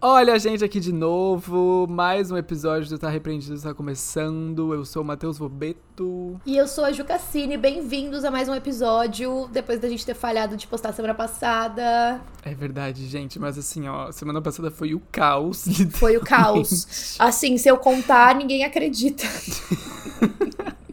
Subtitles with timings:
[0.00, 4.72] Olha a gente aqui de novo, mais um episódio do Tá Repreendido está começando.
[4.72, 6.40] Eu sou o Matheus Vobeto.
[6.46, 10.14] E eu sou a Ju Cassini, bem-vindos a mais um episódio, depois da gente ter
[10.14, 12.20] falhado de postar semana passada.
[12.44, 15.64] É verdade, gente, mas assim, ó, semana passada foi o caos.
[15.90, 17.16] Foi o caos.
[17.18, 19.24] Assim, se eu contar, ninguém acredita.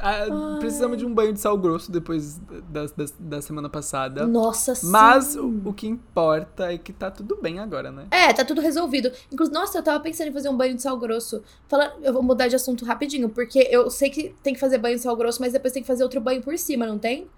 [0.00, 2.38] Ah, precisamos de um banho de sal grosso depois
[2.68, 4.26] da, da, da semana passada.
[4.26, 4.86] Nossa, sim.
[4.88, 8.06] Mas o, o, que importa é que tá tudo bem agora, né?
[8.10, 9.10] É, tá tudo resolvido.
[9.32, 11.42] Inclusive, nossa, eu tava pensando em fazer um banho de sal grosso.
[11.68, 14.96] Fala, eu vou mudar de assunto rapidinho, porque eu sei que tem que fazer banho
[14.96, 17.28] de sal grosso, mas depois tem que fazer outro banho por cima, não tem?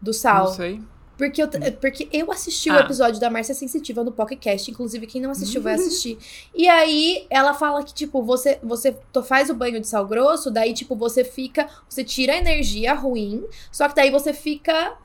[0.00, 0.46] Do sal.
[0.46, 0.82] Não sei.
[1.16, 1.48] Porque eu,
[1.80, 2.76] porque eu assisti ah.
[2.76, 6.18] o episódio da Márcia Sensitiva no Pocket Inclusive, quem não assistiu vai assistir.
[6.54, 10.72] E aí, ela fala que, tipo, você, você faz o banho de sal grosso, daí,
[10.72, 11.68] tipo, você fica.
[11.88, 14.96] Você tira a energia ruim, só que daí você fica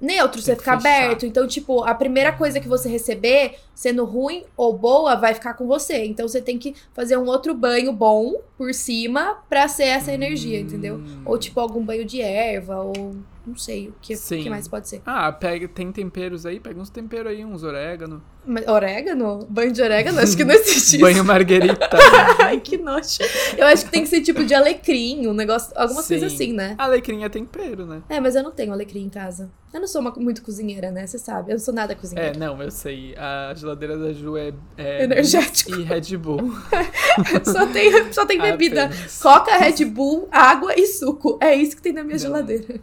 [0.00, 1.04] neutro, você fica fechar.
[1.04, 1.26] aberto.
[1.26, 5.66] Então, tipo, a primeira coisa que você receber, sendo ruim ou boa, vai ficar com
[5.66, 6.04] você.
[6.04, 10.58] Então, você tem que fazer um outro banho bom por cima pra ser essa energia,
[10.58, 10.62] hum.
[10.62, 11.02] entendeu?
[11.24, 13.14] Ou, tipo, algum banho de erva, ou
[13.50, 15.02] não sei o que, que mais pode ser.
[15.04, 16.60] Ah, pega, tem temperos aí?
[16.60, 18.22] Pega uns temperos aí, uns orégano.
[18.66, 19.46] orégano?
[19.50, 20.20] Banho de orégano?
[20.20, 21.00] Acho que não existe isso.
[21.00, 21.88] Banho marguerita.
[22.40, 23.18] Ai, que nojo.
[23.56, 26.74] Eu acho que tem que ser tipo de alecrim, um negócio, algumas coisas assim, né?
[26.78, 28.02] Alecrim é tempero, né?
[28.08, 29.50] É, mas eu não tenho alecrim em casa.
[29.72, 31.06] Eu não sou uma, muito cozinheira, né?
[31.06, 32.36] Você sabe, eu não sou nada cozinheira.
[32.36, 33.14] É, não, eu sei.
[33.16, 34.52] A geladeira da Ju é...
[34.76, 35.74] é Energético.
[35.74, 36.52] E Red Bull.
[37.44, 38.86] só tem, só tem bebida.
[38.86, 39.20] Apenas.
[39.20, 41.38] Coca, Red Bull, água e suco.
[41.40, 42.20] É isso que tem na minha não.
[42.20, 42.80] geladeira.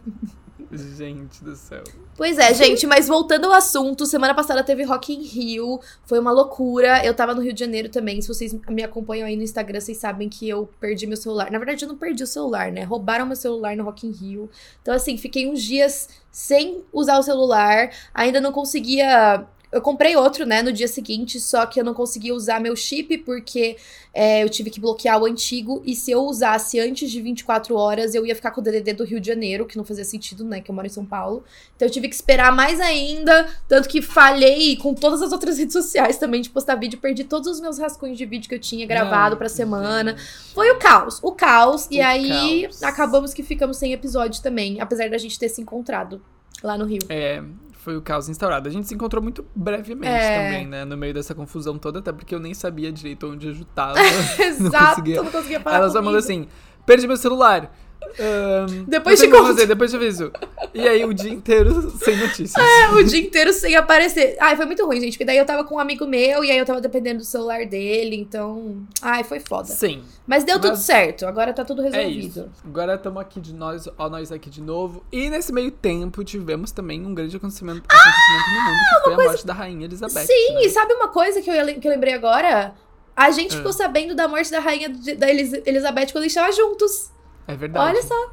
[0.70, 1.82] Gente do céu.
[2.14, 6.30] Pois é, gente, mas voltando ao assunto, semana passada teve Rock in Rio, foi uma
[6.30, 7.04] loucura.
[7.04, 8.20] Eu tava no Rio de Janeiro também.
[8.20, 11.50] Se vocês me acompanham aí no Instagram, vocês sabem que eu perdi meu celular.
[11.50, 12.82] Na verdade, eu não perdi o celular, né?
[12.82, 14.50] Roubaram meu celular no Rock in Rio.
[14.82, 17.90] Então, assim, fiquei uns dias sem usar o celular.
[18.12, 22.32] Ainda não conseguia eu comprei outro, né, no dia seguinte, só que eu não consegui
[22.32, 23.76] usar meu chip porque
[24.14, 25.82] é, eu tive que bloquear o antigo.
[25.84, 29.04] E se eu usasse antes de 24 horas, eu ia ficar com o DDD do
[29.04, 31.44] Rio de Janeiro, que não fazia sentido, né, que eu moro em São Paulo.
[31.76, 33.46] Então eu tive que esperar mais ainda.
[33.68, 36.98] Tanto que falhei com todas as outras redes sociais também de postar vídeo.
[36.98, 40.16] Perdi todos os meus rascunhos de vídeo que eu tinha gravado não, pra semana.
[40.16, 40.54] Gente.
[40.54, 41.86] Foi o caos, o caos.
[41.86, 42.82] O e aí caos.
[42.82, 46.22] acabamos que ficamos sem episódio também, apesar da gente ter se encontrado
[46.62, 47.00] lá no Rio.
[47.08, 47.42] É,
[47.78, 48.68] foi o caos instaurado.
[48.68, 50.44] A gente se encontrou muito brevemente é.
[50.44, 50.84] também, né?
[50.84, 53.98] No meio dessa confusão toda, até porque eu nem sabia direito onde eu tava.
[54.00, 56.46] Exato, não conseguia, não conseguia falar Ela só mandou assim,
[56.84, 57.72] perdi meu celular.
[58.18, 59.46] Um, depois de conto.
[59.46, 60.32] Fazer, depois te aviso.
[60.74, 62.54] E aí o dia inteiro sem notícias.
[62.56, 64.36] É, o dia inteiro sem aparecer.
[64.40, 65.12] Ai, foi muito ruim, gente.
[65.12, 67.66] Porque daí eu tava com um amigo meu e aí eu tava dependendo do celular
[67.66, 68.16] dele.
[68.16, 68.82] Então.
[69.00, 69.68] Ai, foi foda.
[69.68, 70.02] Sim.
[70.26, 70.70] Mas deu Mas...
[70.70, 71.26] tudo certo.
[71.26, 72.08] Agora tá tudo resolvido.
[72.08, 72.48] É isso.
[72.64, 75.04] Agora estamos aqui de nós, ó, nós aqui de novo.
[75.12, 79.14] E nesse meio tempo tivemos também um grande acontecimento, ah, acontecimento no mundo, que foi
[79.14, 79.22] coisa...
[79.22, 80.26] a morte da rainha Elizabeth.
[80.26, 80.64] Sim, né?
[80.64, 82.74] e sabe uma coisa que eu, que eu lembrei agora?
[83.14, 83.56] A gente é.
[83.56, 87.10] ficou sabendo da morte da rainha da Elizabeth quando eles estavam juntos.
[87.48, 87.96] É verdade.
[87.96, 88.30] Olha só.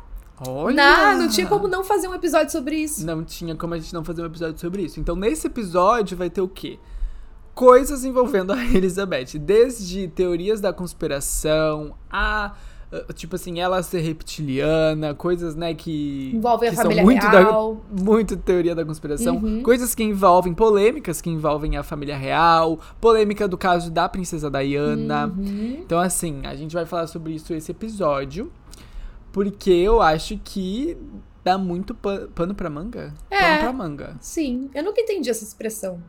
[0.48, 0.76] Olha!
[0.76, 3.06] Não, não tinha como não fazer um episódio sobre isso.
[3.06, 5.00] Não tinha como a gente não fazer um episódio sobre isso.
[5.00, 6.78] Então, nesse episódio vai ter o quê?
[7.54, 9.40] Coisas envolvendo a Elizabeth.
[9.40, 12.54] Desde teorias da conspiração a
[12.92, 17.82] ah, tipo assim, ela ser reptiliana, coisas, né, que envolvem que a família muito real,
[17.90, 19.64] da, muito teoria da conspiração, uhum.
[19.64, 25.28] coisas que envolvem polêmicas que envolvem a família real, polêmica do caso da princesa Diana.
[25.28, 25.80] Uhum.
[25.84, 28.52] Então assim, a gente vai falar sobre isso esse episódio.
[29.36, 30.98] Porque eu acho que
[31.44, 33.14] dá muito pano pra manga.
[33.30, 33.42] É.
[33.42, 34.18] Pano pra manga.
[34.22, 34.70] Sim.
[34.74, 36.02] Eu nunca entendi essa expressão.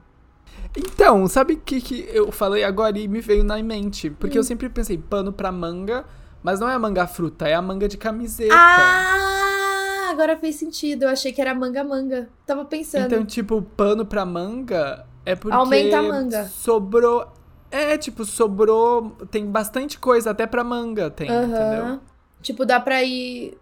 [0.76, 4.10] Então, sabe o que, que eu falei agora e me veio na mente?
[4.10, 4.42] Porque hum.
[4.42, 6.04] eu sempre pensei pano pra manga,
[6.40, 8.54] mas não é a manga fruta, é a manga de camiseta.
[8.54, 11.02] Ah, agora fez sentido.
[11.02, 12.28] Eu achei que era manga-manga.
[12.46, 13.06] Tava pensando.
[13.06, 15.56] Então, tipo, pano pra manga é porque.
[15.56, 16.44] Aumenta a manga.
[16.44, 17.26] Sobrou.
[17.72, 19.16] É, tipo, sobrou.
[19.32, 21.44] Tem bastante coisa, até pra manga tem, uhum.
[21.44, 22.00] entendeu?
[22.42, 23.56] Tipo, dá pra ir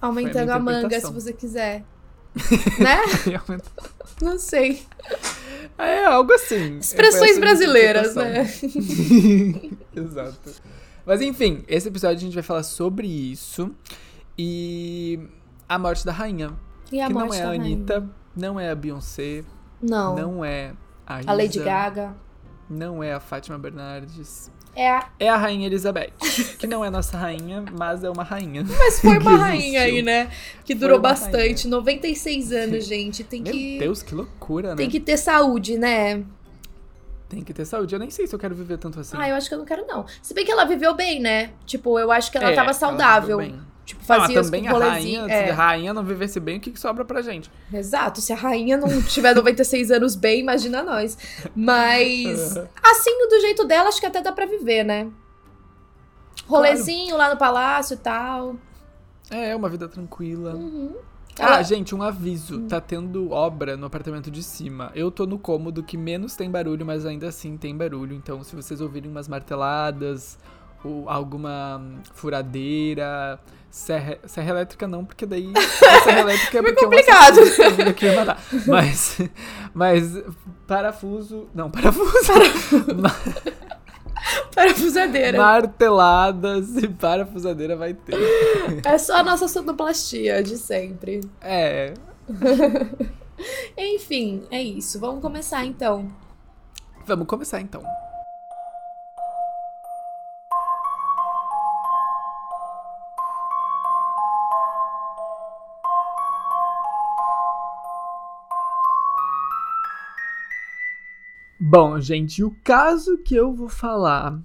[0.00, 1.84] aumentando a, a manga se você quiser.
[2.78, 2.98] né?
[4.20, 4.82] Não sei.
[5.78, 6.78] É algo assim.
[6.78, 8.42] Expressões brasileiras, né?
[9.94, 10.50] Exato.
[11.06, 13.70] Mas enfim, esse episódio a gente vai falar sobre isso
[14.38, 15.20] e
[15.68, 16.52] a morte da rainha.
[16.90, 18.14] E a que morte não é a Anitta, rainha.
[18.36, 19.44] não é a Beyoncé,
[19.82, 20.72] não, não é
[21.06, 22.14] a, a Lady Gaga,
[22.68, 24.50] não é a Fátima Bernardes.
[24.76, 25.08] É a...
[25.20, 26.12] é a Rainha Elizabeth.
[26.58, 28.64] Que não é nossa rainha, mas é uma rainha.
[28.64, 30.30] Mas foi uma rainha aí, né?
[30.64, 31.64] Que durou bastante.
[31.64, 31.76] Rainha.
[31.76, 33.22] 96 anos, gente.
[33.22, 33.78] Tem Meu que.
[33.78, 34.76] Deus, que loucura, né?
[34.76, 36.24] Tem que ter saúde, né?
[37.28, 37.94] Tem que ter saúde.
[37.94, 39.16] Eu nem sei se eu quero viver tanto assim.
[39.18, 40.06] Ah, eu acho que eu não quero, não.
[40.20, 41.52] Se bem que ela viveu bem, né?
[41.64, 43.40] Tipo, eu acho que ela é, tava saudável.
[43.40, 45.44] Ela Tipo, Ah, fazia os também a rainha, é.
[45.46, 47.50] se a rainha não vivesse bem, o que, que sobra pra gente?
[47.72, 51.18] Exato, se a rainha não tiver 96 anos bem, imagina nós.
[51.54, 55.08] Mas, assim, do jeito dela, acho que até dá pra viver, né?
[56.46, 58.56] Rolezinho lá no palácio e tal.
[59.30, 60.54] É, uma vida tranquila.
[60.54, 60.94] Uhum.
[61.38, 62.60] Ah, Ela- gente, um aviso.
[62.62, 64.92] Tá tendo obra no apartamento de cima.
[64.94, 68.14] Eu tô no cômodo que menos tem barulho, mas ainda assim tem barulho.
[68.14, 70.38] Então, se vocês ouvirem umas marteladas
[70.84, 73.40] ou alguma hum, furadeira,
[73.74, 77.38] serra, serra elétrica não, porque daí a serra elétrica é Muito porque complicado.
[77.38, 78.40] é um assassino que matar.
[78.68, 79.18] Mas,
[79.74, 80.22] mas
[80.66, 82.32] parafuso, não, parafuso.
[84.54, 85.36] Parafusadeira.
[85.36, 88.14] marteladas e parafusadeira vai ter.
[88.84, 91.20] É só a nossa sonoplastia de sempre.
[91.42, 91.92] É,
[93.76, 94.98] Enfim, é isso.
[94.98, 96.10] Vamos começar então.
[97.06, 97.82] vamos começar então.
[111.66, 114.38] Bom, gente, o caso que eu vou falar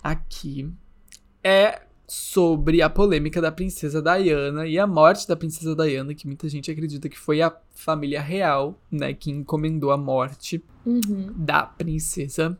[0.00, 0.70] aqui
[1.42, 6.48] é sobre a polêmica da princesa Diana e a morte da princesa Diana, que muita
[6.48, 11.32] gente acredita que foi a família real, né, que encomendou a morte Uhum.
[11.36, 12.56] da princesa.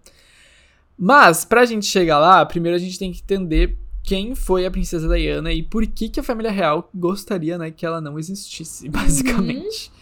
[0.98, 5.08] Mas, pra gente chegar lá, primeiro a gente tem que entender quem foi a princesa
[5.08, 9.92] Diana e por que, que a família real gostaria, né, que ela não existisse, basicamente.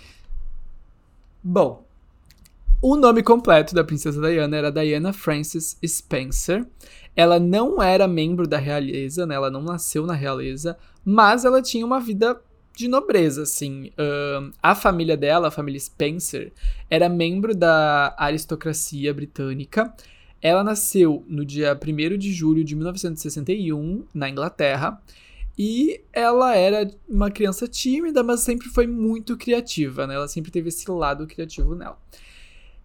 [1.45, 1.87] Bom,
[2.81, 6.67] o nome completo da princesa Diana era Diana Frances Spencer.
[7.17, 9.35] Ela não era membro da realeza, né?
[9.35, 12.41] Ela não nasceu na realeza, mas ela tinha uma vida
[12.77, 13.91] de nobreza, assim.
[13.99, 16.53] Ahn, a família dela, a família Spencer,
[16.89, 19.93] era membro da aristocracia britânica.
[20.41, 25.03] Ela nasceu no dia 1 de julho de 1961, na Inglaterra.
[25.59, 30.15] E ela era uma criança tímida, mas sempre foi muito criativa, né?
[30.15, 31.99] Ela sempre teve esse lado criativo nela.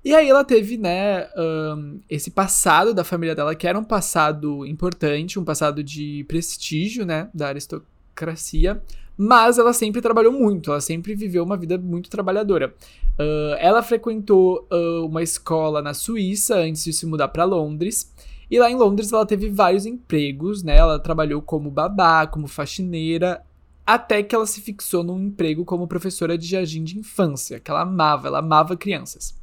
[0.04, 4.66] E aí ela teve, né, ahn, esse passado da família dela, que era um passado
[4.66, 8.82] importante, um passado de prestígio, né, da aristocracia,
[9.18, 12.74] mas ela sempre trabalhou muito, ela sempre viveu uma vida muito trabalhadora.
[13.18, 18.12] Ah, ela frequentou ah, uma escola na Suíça antes de se mudar para Londres.
[18.50, 20.78] E lá em Londres ela teve vários empregos, né?
[20.78, 23.42] Ela trabalhou como babá, como faxineira,
[23.86, 27.82] até que ela se fixou num emprego como professora de jardim de infância, que ela
[27.82, 29.36] amava, ela amava crianças.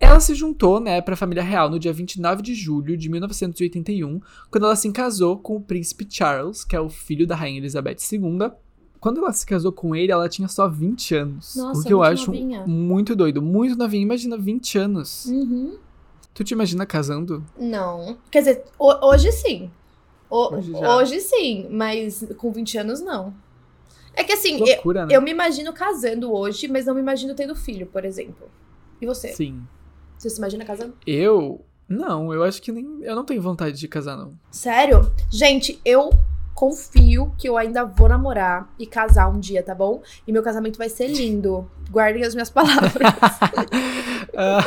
[0.00, 4.20] Ela se juntou, né, para a família real no dia 29 de julho de 1981,
[4.50, 7.96] quando ela se casou com o príncipe Charles, que é o filho da rainha Elizabeth
[8.12, 8.50] II.
[9.00, 11.54] Quando ela se casou com ele, ela tinha só 20 anos.
[11.56, 12.66] Nossa, o que eu acho novinha.
[12.66, 14.02] muito doido, muito novinha.
[14.02, 15.26] Imagina 20 anos.
[15.26, 15.76] Uhum.
[16.32, 17.44] Tu te imagina casando?
[17.58, 18.16] Não.
[18.30, 19.70] Quer dizer, ho- hoje sim.
[20.28, 23.32] O- Hoje hoje sim, mas com 20 anos não.
[24.14, 25.14] É que assim, eu, Loucura, né?
[25.14, 28.48] eu me imagino casando hoje, mas não me imagino tendo filho, por exemplo.
[29.00, 29.28] E você?
[29.34, 29.62] Sim.
[30.24, 30.94] Você se imagina casando?
[31.06, 31.60] Eu.
[31.86, 33.00] Não, eu acho que nem.
[33.02, 34.32] Eu não tenho vontade de casar, não.
[34.50, 35.12] Sério?
[35.30, 36.10] Gente, eu
[36.54, 40.00] confio que eu ainda vou namorar e casar um dia, tá bom?
[40.26, 41.70] E meu casamento vai ser lindo.
[41.90, 43.12] Guardem as minhas palavras.
[44.34, 44.64] Ah,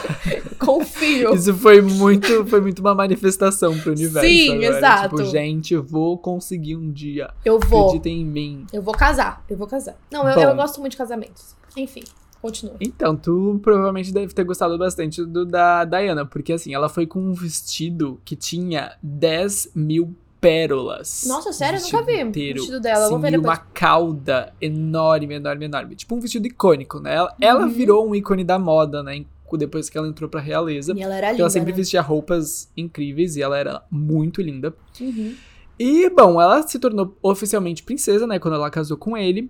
[0.63, 1.33] confio.
[1.33, 4.30] isso foi muito, foi muito uma manifestação pro universo.
[4.30, 4.77] Sim, agora.
[4.77, 5.15] exato.
[5.15, 7.31] Tipo, gente, eu vou conseguir um dia.
[7.44, 7.88] Eu vou.
[7.88, 8.68] Acreditem em mim.
[8.71, 9.44] Eu vou casar.
[9.50, 9.95] Eu vou casar.
[10.12, 11.56] Não, eu, eu gosto muito de casamentos.
[11.75, 12.04] Enfim,
[12.41, 12.75] continua.
[12.79, 17.19] Então, tu provavelmente deve ter gostado bastante do da Diana, porque assim, ela foi com
[17.19, 21.25] um vestido que tinha 10 mil pérolas.
[21.27, 21.79] Nossa, sério?
[21.79, 22.59] Eu nunca vi o inteiro.
[22.59, 23.06] vestido dela.
[23.06, 23.47] Eu vou Sim, ver depois.
[23.47, 25.95] uma cauda enorme, enorme, enorme.
[25.95, 27.15] Tipo um vestido icônico, né?
[27.15, 27.69] Ela, ela Uhum.
[27.69, 29.25] virou um ícone da moda, né?
[29.57, 30.94] Depois que ela entrou pra realeza.
[30.95, 31.77] E ela era Porque linda, ela sempre né?
[31.77, 34.75] vestia roupas incríveis e ela era muito linda.
[34.99, 35.33] Uhum.
[35.79, 38.39] E, bom, ela se tornou oficialmente princesa, né?
[38.39, 39.49] Quando ela casou com ele.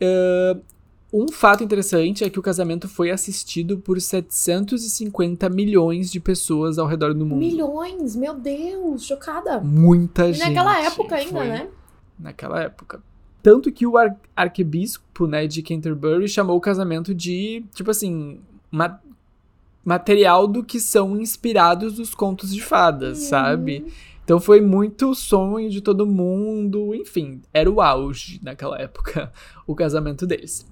[0.00, 0.60] Ahn,
[1.12, 6.86] um fato interessante é que o casamento foi assistido por 750 milhões de pessoas ao
[6.86, 7.38] redor do mundo.
[7.40, 9.60] Milhões, meu Deus, chocada.
[9.60, 10.48] Muita E gente.
[10.48, 11.68] naquela época ainda, Foi né?
[12.18, 13.02] Naquela época.
[13.42, 18.38] Tanto que o ar- arquebispo, né, de Canterbury chamou o casamento de, tipo assim,
[18.70, 19.00] ma-
[19.84, 23.86] material do que são inspirados os contos de fadas, sabe?
[24.24, 29.32] Então foi muito sonho de todo mundo, enfim, era o auge naquela época,
[29.66, 30.66] o casamento deles.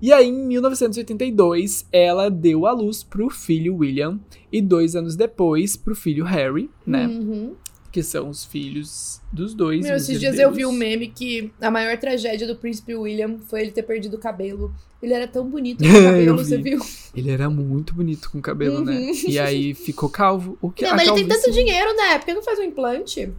[0.00, 4.18] E aí, em 1982, ela deu à luz pro filho William
[4.52, 7.06] e dois anos depois pro filho Harry, né?
[7.06, 7.54] Uhum.
[7.90, 9.84] Que são os filhos dos dois.
[9.84, 13.60] Meu, esses dias eu vi um meme que a maior tragédia do príncipe William foi
[13.62, 14.74] ele ter perdido o cabelo.
[15.00, 16.70] Ele era tão bonito com o cabelo, Eu você vi.
[16.70, 16.80] viu?
[17.14, 18.96] Ele era muito bonito com o cabelo, né?
[18.98, 19.12] Uhum.
[19.28, 20.58] E aí ficou calvo.
[20.60, 22.18] O que Não, mas ele tem calvície- tanto dinheiro, né?
[22.18, 23.32] Por que não faz um implante?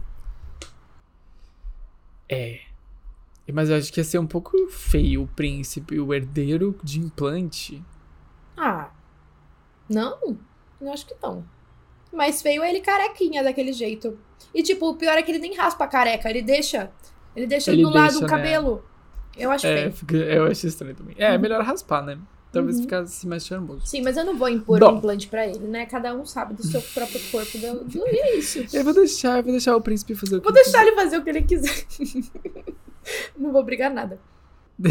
[2.28, 2.60] É.
[3.52, 7.82] Mas eu acho que ia ser um pouco feio o príncipe, o herdeiro de implante.
[8.56, 8.90] Ah.
[9.88, 10.36] Não?
[10.80, 11.44] Eu acho que não.
[12.12, 14.18] Mas feio é ele carequinha daquele jeito.
[14.54, 16.90] E, tipo, o pior é que ele nem raspa a careca, ele deixa.
[17.34, 18.28] Ele deixa Ele do lado o né?
[18.28, 18.84] cabelo.
[19.36, 20.22] Eu acho É, feio.
[20.22, 21.14] eu acho estranho também.
[21.18, 22.18] É, é melhor raspar, né?
[22.56, 23.86] Talvez ficasse mais charmoso.
[23.86, 24.94] Sim, mas eu não vou impor Bom.
[24.94, 25.86] um implante pra ele, né?
[25.86, 27.58] Cada um sabe do seu próprio corpo.
[27.58, 27.84] Do...
[27.84, 28.64] do- E é isso.
[28.72, 30.94] Eu vou deixar, eu vou deixar o príncipe fazer o que Vou ele deixar ele
[30.96, 31.86] fazer o que ele quiser.
[33.38, 34.18] não vou brigar nada.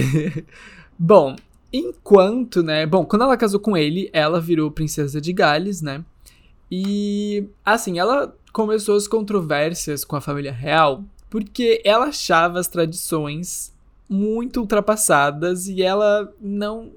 [0.98, 1.36] Bom,
[1.72, 2.86] enquanto, né?
[2.86, 6.04] Bom, quando ela casou com ele, ela virou princesa de Gales, né?
[6.72, 13.74] E, assim, ela começou as controvérsias com a família real porque ela achava as tradições
[14.08, 16.92] muito ultrapassadas e ela não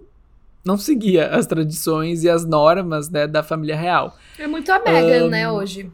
[0.65, 4.17] não seguia as tradições e as normas, né, da família real.
[4.39, 5.91] É muito a Megan, Ahn, né, hoje.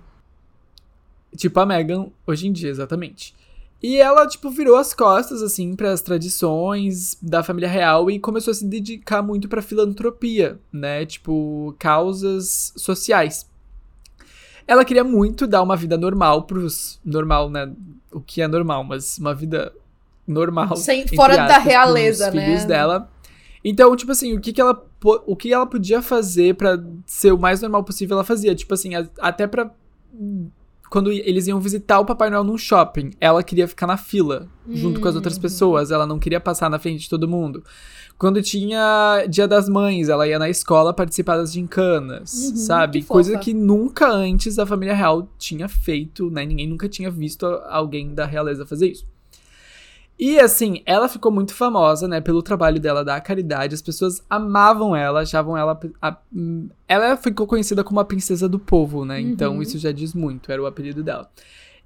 [1.36, 3.34] Tipo a Meghan hoje em dia, exatamente.
[3.82, 8.50] E ela, tipo, virou as costas, assim, para as tradições da família real e começou
[8.50, 11.04] a se dedicar muito pra filantropia, né?
[11.04, 13.46] Tipo, causas sociais.
[14.66, 16.98] Ela queria muito dar uma vida normal pros.
[17.04, 17.70] Normal, né?
[18.10, 19.70] O que é normal, mas uma vida
[20.26, 20.76] normal.
[20.76, 22.66] Sem- fora da aspas, pros realeza, filhos né?
[22.66, 23.10] dela.
[23.64, 24.84] Então, tipo assim, o que, que ela
[25.26, 28.54] o que ela podia fazer pra ser o mais normal possível, ela fazia.
[28.54, 29.70] Tipo assim, a- até pra.
[30.90, 35.00] Quando eles iam visitar o Papai Noel num shopping, ela queria ficar na fila, junto
[35.00, 35.40] com as outras Hum.
[35.40, 35.90] pessoas.
[35.90, 37.64] Ela não queria passar na frente de todo mundo.
[38.16, 43.00] Quando tinha Dia das Mães, ela ia na escola participar das gincanas, Uhum, sabe?
[43.00, 46.46] que Coisa que nunca antes a família real tinha feito, né?
[46.46, 49.04] Ninguém nunca tinha visto alguém da realeza fazer isso.
[50.18, 53.74] E assim, ela ficou muito famosa, né, pelo trabalho dela da caridade.
[53.74, 55.78] As pessoas amavam ela, achavam ela.
[56.00, 59.20] a- hum, ela ficou conhecida como a princesa do povo, né?
[59.20, 59.62] Então Uhum.
[59.62, 61.28] isso já diz muito, era o apelido dela.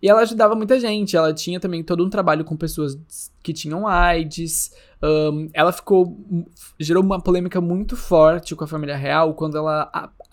[0.00, 1.16] E ela ajudava muita gente.
[1.16, 2.97] Ela tinha também todo um trabalho com pessoas
[3.42, 4.73] que tinham AIDS.
[5.02, 6.16] ahn, ela ficou.
[6.78, 9.90] gerou uma polêmica muito forte com a família real quando ela.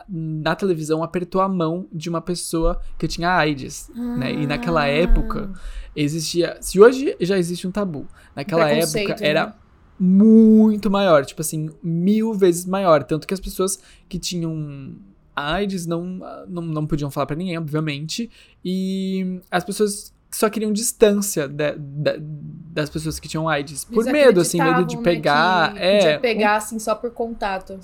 [0.08, 4.32] Na televisão apertou a mão de uma pessoa que tinha AIDS, né?
[4.34, 4.88] E naquela Ah.
[4.88, 5.52] época
[5.96, 6.58] existia.
[6.62, 9.16] Se hoje já existe um tabu, naquela época né?
[9.22, 9.56] era
[10.00, 13.04] muito maior, tipo assim, mil vezes maior.
[13.04, 14.96] Tanto que as pessoas que tinham
[15.36, 18.30] AIDS não, não, não podiam falar pra ninguém, obviamente.
[18.64, 23.86] E as pessoas só queriam distância da- da- das pessoas que tinham AIDS.
[23.86, 25.74] Por medo, assim, medo de né, pegar.
[25.74, 27.80] que é, Podia pegar, assim, só por contato.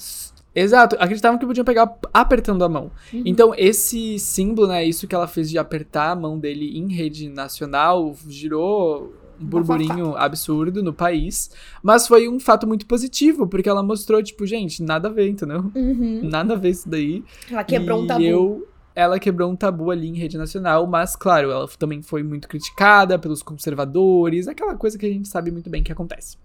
[0.54, 2.92] Exato, acreditavam que podiam pegar apertando a mão.
[3.14, 3.24] Uhum.
[3.26, 7.30] Então, esse símbolo, né, isso que ela fez de apertar a mão dele em rede
[7.30, 13.82] nacional, girou um burburinho absurdo no país, mas foi um fato muito positivo, porque ela
[13.82, 15.72] mostrou, tipo, gente, nada a ver, entendeu?
[15.74, 16.22] Uhum.
[16.24, 17.24] Nada a ver isso daí.
[17.50, 18.22] Ela quebrou e um tabu.
[18.22, 22.48] Eu, ela quebrou um tabu ali em rede nacional, mas, claro, ela também foi muito
[22.48, 26.38] criticada pelos conservadores, aquela coisa que a gente sabe muito bem que acontece.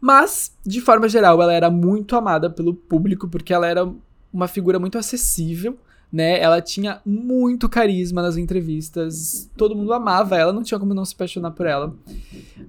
[0.00, 3.90] Mas, de forma geral, ela era muito amada pelo público, porque ela era
[4.32, 5.76] uma figura muito acessível,
[6.12, 6.40] né?
[6.40, 11.14] Ela tinha muito carisma nas entrevistas, todo mundo amava ela, não tinha como não se
[11.14, 11.94] apaixonar por ela.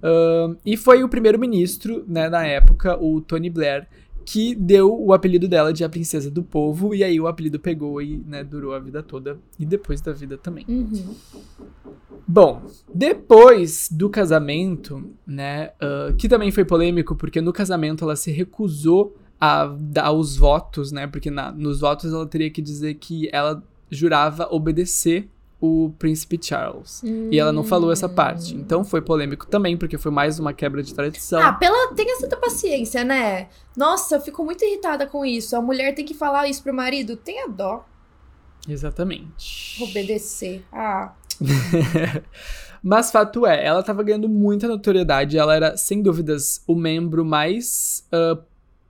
[0.03, 3.87] Ahn, e foi o primeiro-ministro, né, na época, o Tony Blair,
[4.31, 7.99] que deu o apelido dela de a princesa do povo, e aí o apelido pegou
[7.99, 10.63] e, né, durou a vida toda, e depois da vida também.
[10.69, 11.15] Uhum.
[12.27, 12.61] Bom,
[12.93, 19.17] depois do casamento, né, ah, que também foi polêmico, porque no casamento ela se recusou
[19.41, 23.63] a dar os votos, né, porque na- nos votos ela teria que dizer que ela
[23.89, 25.27] jurava obedecer
[25.61, 27.03] o príncipe Charles.
[27.03, 28.55] E ela não falou essa parte.
[28.55, 31.41] Então foi polêmico também, porque foi mais uma quebra de tradição.
[31.41, 31.93] Ah, pela...
[31.93, 33.49] tenha santa paciência, né?
[33.75, 35.55] Nossa, eu fico muito irritada com isso.
[35.55, 37.17] A mulher tem que falar isso pro marido.
[37.17, 37.85] Tenha dó.
[38.67, 39.83] Exatamente.
[39.83, 40.63] Obedecer.
[40.71, 41.13] Ah.
[42.81, 45.37] Mas fato é, ela tava ganhando muita notoriedade.
[45.37, 48.39] Ela era, sem dúvidas, o membro mais ah,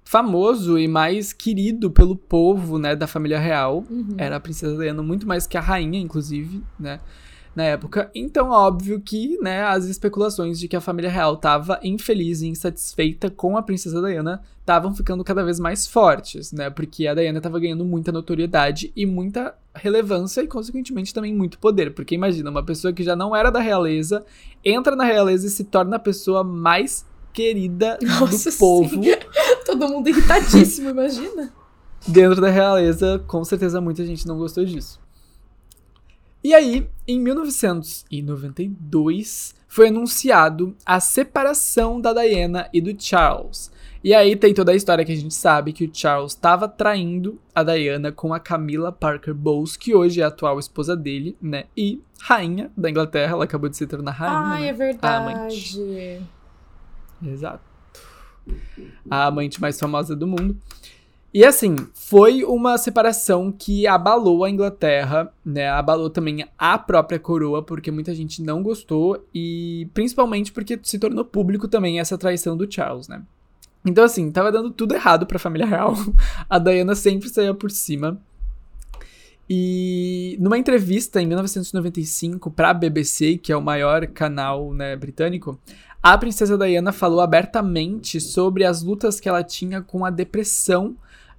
[0.10, 3.84] famoso e mais querido pelo povo, né, da família real.
[3.88, 4.16] Uhum.
[4.18, 7.00] Era a princesa Diana, muito mais que a rainha, inclusive, né?
[7.56, 8.10] Na época.
[8.16, 13.30] Então, óbvio que, né, as especulações de que a família real tava infeliz e insatisfeita
[13.30, 16.72] com a princesa Diana estavam ficando cada vez mais fortes, né?
[16.72, 21.94] Porque a Diana tava ganhando muita notoriedade e muita relevância e, consequentemente, também muito poder.
[21.94, 24.25] Porque imagina, uma pessoa que já não era da realeza,
[24.66, 29.12] entra na realeza e se torna a pessoa mais querida Nossa, do povo sim.
[29.66, 31.54] Todo mundo irritadíssimo, imagina.
[32.08, 35.00] dentro da realeza, com certeza muita gente não gostou disso.
[36.42, 43.70] E aí, em 1992, foi anunciado a separação da Diana e do Charles.
[44.02, 47.38] E aí tem toda a história que a gente sabe que o Charles estava traindo
[47.54, 51.66] a Diana com a Camila Parker Bowles, que hoje é a atual esposa dele, né?
[51.76, 54.40] E rainha da Inglaterra, ela acabou de se tornar rainha.
[54.40, 54.70] Ai, né?
[54.70, 56.22] é verdade.
[57.24, 57.64] Exato.
[59.10, 60.58] A amante mais famosa do mundo.
[61.32, 65.70] E assim, foi uma separação que abalou a Inglaterra, né?
[65.70, 71.24] Abalou também a própria coroa, porque muita gente não gostou e principalmente porque se tornou
[71.24, 73.22] público também essa traição do Charles, né?
[73.86, 75.94] Então assim, tava dando tudo errado para a família real.
[76.50, 78.20] A Diana sempre saía por cima.
[79.48, 85.60] E numa entrevista em 1995 para a BBC, que é o maior canal né, britânico,
[86.01, 90.96] a princesa Diana falou abertamente sobre as lutas que ela tinha com a depressão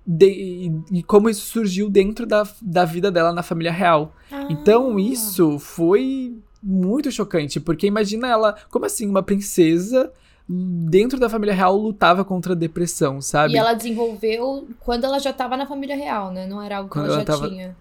[0.06, 4.14] de, e como isso surgiu dentro da, da vida dela na família real.
[4.30, 4.46] Ah.
[4.50, 10.12] Então isso foi muito chocante, porque imagina ela, como assim, uma princesa
[10.48, 13.54] dentro da família real lutava contra a depressão, sabe?
[13.54, 16.46] E ela desenvolveu quando ela já tava na família real, né?
[16.46, 17.76] Não era algo que ela, ela já tava- tinha.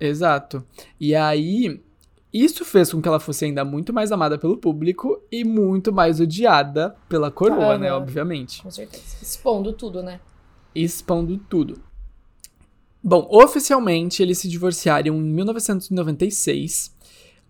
[0.00, 0.64] Exato.
[1.00, 1.80] E aí,
[2.32, 6.20] isso fez com que ela fosse ainda muito mais amada pelo público e muito mais
[6.20, 7.92] odiada pela coroa, né?
[7.92, 8.62] Obviamente.
[8.62, 9.16] Com certeza.
[9.22, 10.20] Expondo tudo, né?
[10.84, 11.80] expondo tudo.
[13.02, 16.94] Bom, oficialmente eles se divorciaram em 1996,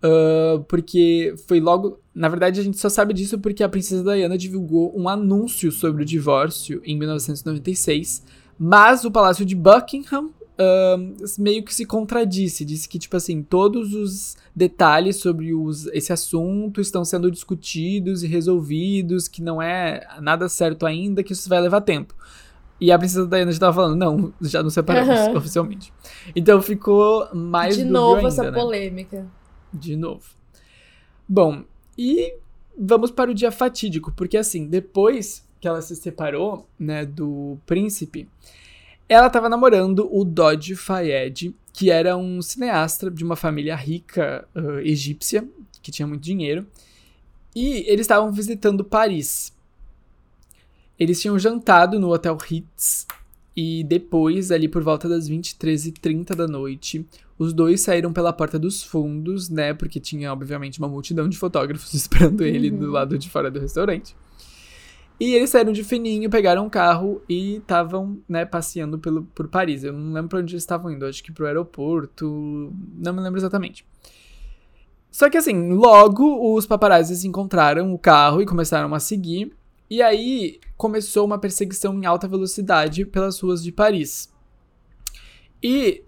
[0.01, 1.99] ah, porque foi logo.
[2.13, 6.03] Na verdade, a gente só sabe disso porque a princesa Diana divulgou um anúncio sobre
[6.03, 8.23] o divórcio em 1996,
[8.57, 10.31] mas o Palácio de Buckingham.
[10.59, 10.97] Ah,
[11.37, 16.81] meio que se contradisse, disse que, tipo assim, todos os detalhes sobre os, esse assunto
[16.81, 21.79] estão sendo discutidos e resolvidos, que não é nada certo ainda, que isso vai levar
[21.79, 22.13] tempo.
[22.81, 25.37] E a princesa Diana já tava falando, não, já nos separamos Aham.
[25.37, 25.93] oficialmente.
[26.35, 28.59] Então ficou mais De novo ainda, essa né?
[28.59, 29.25] polêmica.
[29.73, 30.23] De novo.
[31.27, 31.63] Bom,
[31.97, 32.33] e
[32.77, 38.27] vamos para o dia fatídico, porque assim, depois que ela se separou, né, do príncipe,
[39.09, 44.81] ela tava namorando o Dodge Fayed, que era um cineasta de uma família rica ah,
[44.83, 45.45] egípcia,
[45.81, 46.65] que tinha muito dinheiro,
[47.55, 49.51] e eles estavam visitando Paris.
[50.99, 53.07] Eles tinham jantado no Hotel Ritz
[53.55, 57.05] e depois, ali por volta das 23h30 da noite,
[57.37, 59.73] os dois saíram pela porta dos fundos, né?
[59.73, 64.15] Porque tinha, obviamente, uma multidão de fotógrafos esperando ele do lado de fora do restaurante.
[65.19, 69.83] E eles saíram de fininho, pegaram um carro e estavam, né, passeando pelo, por Paris.
[69.83, 73.37] Eu não lembro pra onde eles estavam indo, acho que pro aeroporto, não me lembro
[73.37, 73.85] exatamente.
[75.11, 79.51] Só que assim, logo os paparazzis encontraram o carro e começaram a seguir.
[79.89, 84.31] E aí começou uma perseguição em alta velocidade pelas ruas de Paris.
[85.61, 86.03] E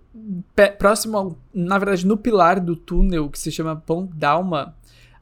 [0.78, 4.76] próximo, ao, na verdade, no pilar do túnel que se chama Pont d'Alma,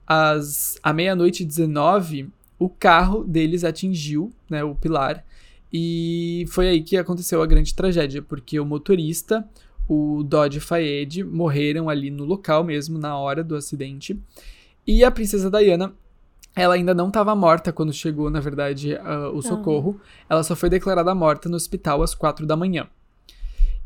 [0.05, 5.23] às meia-noite e 19, o carro deles atingiu, né, o pilar.
[5.71, 9.47] E foi aí que aconteceu a grande tragédia, porque o motorista,
[9.87, 14.19] o Dodge Fayed, morreram ali no local mesmo, na hora do acidente.
[14.85, 15.93] E a princesa Diana,
[16.55, 20.01] ela ainda não estava morta quando chegou, na verdade, ah, o socorro.
[20.29, 22.87] Ela só foi declarada morta no hospital às quatro da manhã.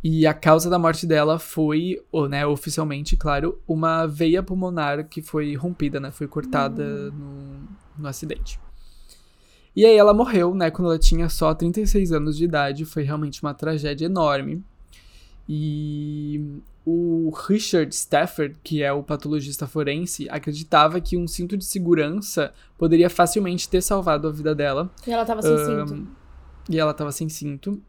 [0.04, 5.56] E a causa da morte dela foi, né, oficialmente, claro, uma veia pulmonar que foi
[5.56, 6.12] rompida, né?
[6.12, 8.60] Foi cortada no, no acidente.
[9.76, 12.86] E aí ela morreu, né, quando ela tinha só 36 anos de idade.
[12.86, 14.64] Foi realmente uma tragédia enorme.
[15.50, 22.54] E o Richard Stafford, que é o patologista forense, acreditava que um cinto de segurança
[22.78, 24.92] poderia facilmente ter salvado a vida dela.
[25.08, 26.08] E ela tava sem Ahn, cinto.
[26.70, 27.82] E ela tava sem cinto.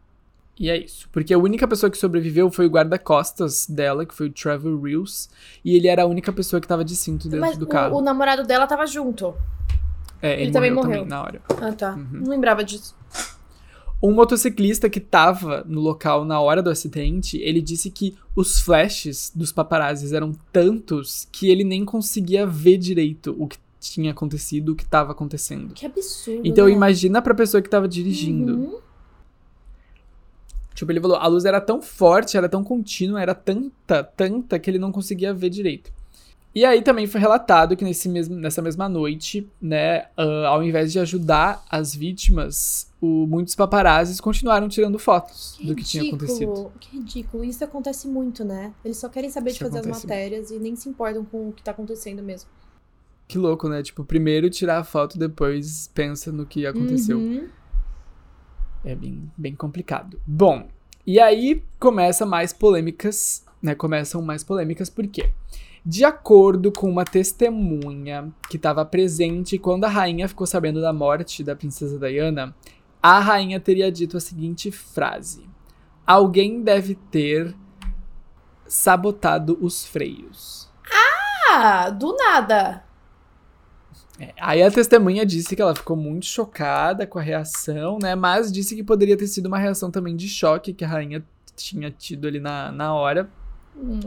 [0.58, 1.08] E é isso.
[1.10, 5.28] Porque a única pessoa que sobreviveu foi o guarda-costas dela, que foi o Trevor Reels.
[5.64, 7.98] E ele era a única pessoa que tava de cinto dentro Mas do o, carro.
[7.98, 9.34] o namorado dela tava junto.
[10.20, 11.42] É, ele, ele também morreu, também na hora.
[11.60, 11.94] Ah, tá.
[11.94, 12.20] Uhum.
[12.20, 12.96] Não lembrava disso.
[14.02, 19.32] Um motociclista que tava no local na hora do acidente, ele disse que os flashes
[19.34, 24.74] dos paparazzis eram tantos que ele nem conseguia ver direito o que tinha acontecido, o
[24.74, 25.72] que tava acontecendo.
[25.74, 26.42] Que absurdo.
[26.44, 26.72] Então né?
[26.72, 28.56] imagina pra pessoa que tava dirigindo.
[28.56, 28.78] Uhum.
[30.74, 34.68] Tipo, ele falou, a luz era tão forte, era tão contínua, era tanta, tanta, que
[34.68, 35.92] ele não conseguia ver direito.
[36.54, 40.92] E aí também foi relatado que nesse mesmo, nessa mesma noite, né, ah, ao invés
[40.92, 46.70] de ajudar as vítimas, o- muitos paparazzis continuaram tirando fotos Que do que tinha acontecido.
[46.78, 47.44] Que ridículo.
[47.44, 48.72] Isso acontece muito, né?
[48.84, 51.52] Eles só querem saber Isso de fazer as matérias e nem se importam com o
[51.52, 52.48] que tá acontecendo mesmo.
[53.26, 53.82] Que louco, né?
[53.82, 57.18] Tipo, primeiro tirar a foto, depois pensa no que aconteceu.
[57.18, 57.48] Uhum.
[58.84, 60.20] É bem, bem complicado.
[60.26, 60.68] Bom,
[61.06, 63.74] e aí começa mais polêmicas, né?
[63.74, 65.30] Começam mais polêmicas, por quê?
[65.86, 71.44] De acordo com uma testemunha que estava presente quando a rainha ficou sabendo da morte
[71.44, 72.56] da princesa Diana,
[73.02, 75.46] a rainha teria dito a seguinte frase:
[76.06, 77.54] Alguém deve ter
[78.66, 80.70] sabotado os freios.
[81.52, 82.82] Ah, do nada.
[84.18, 88.14] É, aí a testemunha disse que ela ficou muito chocada com a reação, né?
[88.14, 91.22] Mas disse que poderia ter sido uma reação também de choque que a rainha
[91.54, 93.28] tinha tido ali na, na hora.
[93.76, 94.00] Hum.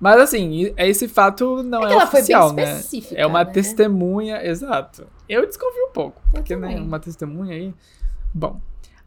[0.00, 2.80] Mas assim, esse fato não É é, oficial, né?
[3.12, 3.50] É uma né?
[3.50, 5.06] testemunha, exato.
[5.28, 6.82] Eu desconfio um pouco, Eu porque né, também.
[6.82, 7.74] uma testemunha aí.
[8.32, 8.60] Bom,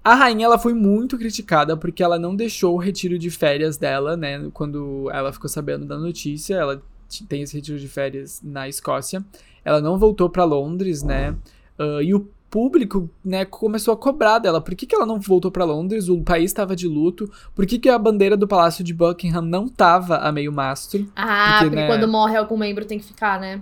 [0.04, 4.18] a rainha ela foi muito criticada porque ela não deixou o retiro de férias dela,
[4.18, 4.50] né?
[4.54, 6.82] Quando ela ficou sabendo da notícia, ela
[7.30, 9.24] tem esse retiro de férias na Escócia.
[9.64, 11.36] Ela não voltou pra Londres, né?
[11.80, 14.62] Ah, e o público, né, começou a cobrar dela.
[14.62, 16.10] Por que, que ela não voltou pra Londres?
[16.10, 17.32] O país estava de luto.
[17.56, 21.08] Por que, que a bandeira do Palácio de Buckingham não tava a meio mastro?
[21.16, 23.62] Ah, Porque, porque, né, quando morre algum membro tem que ficar, né?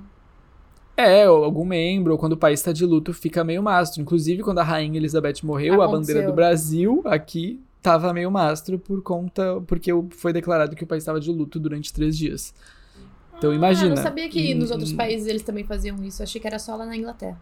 [0.97, 4.01] É, ou algum membro, ou quando o país está de luto, fica meio mastro.
[4.01, 5.87] Inclusive, quando a Rainha Elizabeth morreu, a Aconteceu.
[5.87, 9.61] bandeira do Brasil aqui tava meio mastro por conta.
[9.65, 12.53] Porque foi declarado que o país estava de luto durante três dias.
[13.37, 13.87] Então imagina.
[13.87, 16.23] Ah, não sabia que nos outros Hum, países eles também faziam isso.
[16.23, 17.39] Achei que era só lá na Inglaterra.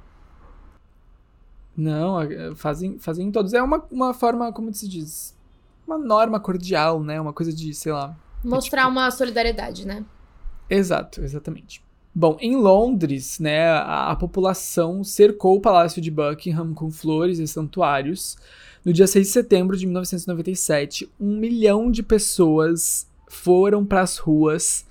[1.78, 3.54] Não, é, fazem, fazem em todos.
[3.54, 5.38] É uma, uma forma, como se diz?
[5.86, 7.22] Uma norma cordial, né?
[7.22, 8.18] Uma coisa de, sei lá.
[8.44, 10.04] Mostrar tipo- uma solidariedade, né?
[10.68, 11.86] Exato, exatamente.
[12.14, 17.48] Bom, em Londres, né, a, a população cercou o Palácio de Buckingham com flores e
[17.48, 18.36] santuários.
[18.84, 24.84] No dia 6 de setembro de 1997, um milhão de pessoas foram para as ruas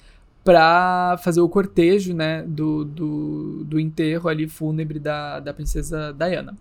[0.44, 6.56] para fazer o cortejo, né, do, do, do enterro ali fúnebre da, da princesa Diana.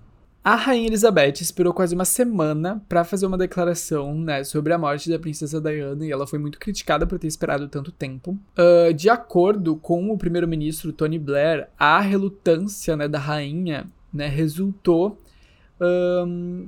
[0.47, 5.09] A rainha Elizabeth esperou quase uma semana para fazer uma declaração, né, sobre a morte
[5.09, 8.37] da princesa Diana e ela foi muito criticada por ter esperado tanto tempo.
[8.55, 15.17] Ah, de acordo com o primeiro-ministro Tony Blair, a relutância, né, da rainha, né, resultou
[15.81, 16.67] ahn,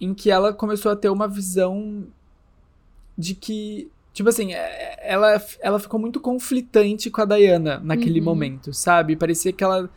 [0.00, 2.04] em que ela começou a ter uma visão
[3.16, 8.24] de que Tipo assim, é- ela, ela ficou muito conflitante com a Diana naquele Uhum.
[8.24, 9.14] momento, sabe?
[9.14, 9.88] Parecia que ela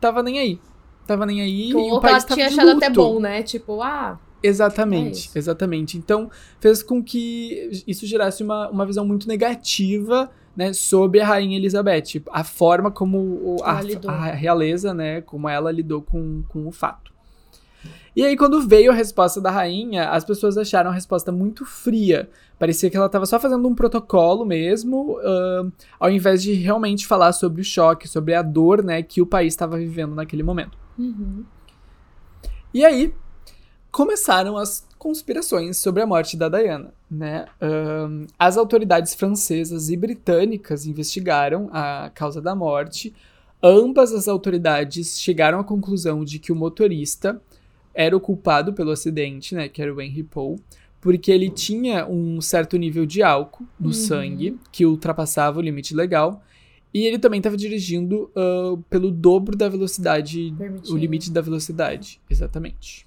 [0.00, 0.60] tava nem aí.
[1.08, 3.42] Tava nem aí e Ou o ela país tava tinha achado até bom, né?
[3.42, 5.38] Tipo, ah, É Exatamente, isso.
[5.38, 5.96] exatamente.
[5.96, 11.56] Então, fez com que isso gerasse uma, uma visão muito negativa, né, sobre a rainha
[11.56, 12.22] Elizabeth.
[12.30, 16.70] A forma como o- a, Ela a realeza, né, como ela lidou com, com o
[16.70, 17.10] fato.
[18.14, 22.28] E aí, quando veio a resposta da rainha, as pessoas acharam a resposta muito fria.
[22.58, 27.32] Parecia que ela estava só fazendo um protocolo mesmo, ahn, ao invés de realmente falar
[27.32, 30.76] sobre o choque, sobre a dor, né, que o país estava vivendo naquele momento.
[30.98, 31.44] Uhum.
[32.72, 33.14] E aí,
[33.90, 37.46] começaram as conspirações sobre a morte da Diana, né?
[37.60, 43.14] Ahn, as autoridades francesas e britânicas investigaram a causa da morte.
[43.62, 47.40] Ambas as autoridades chegaram à conclusão de que o motorista
[47.94, 49.68] era o culpado pelo acidente, né?
[49.68, 50.60] Que era o Henry Paul,
[51.00, 53.92] porque ele tinha um certo nível de álcool no Uhum.
[53.92, 56.42] sangue que ultrapassava o limite legal.
[56.98, 60.92] E ele também estava dirigindo ah, pelo dobro da velocidade Permitido.
[60.92, 63.06] o limite da velocidade, exatamente.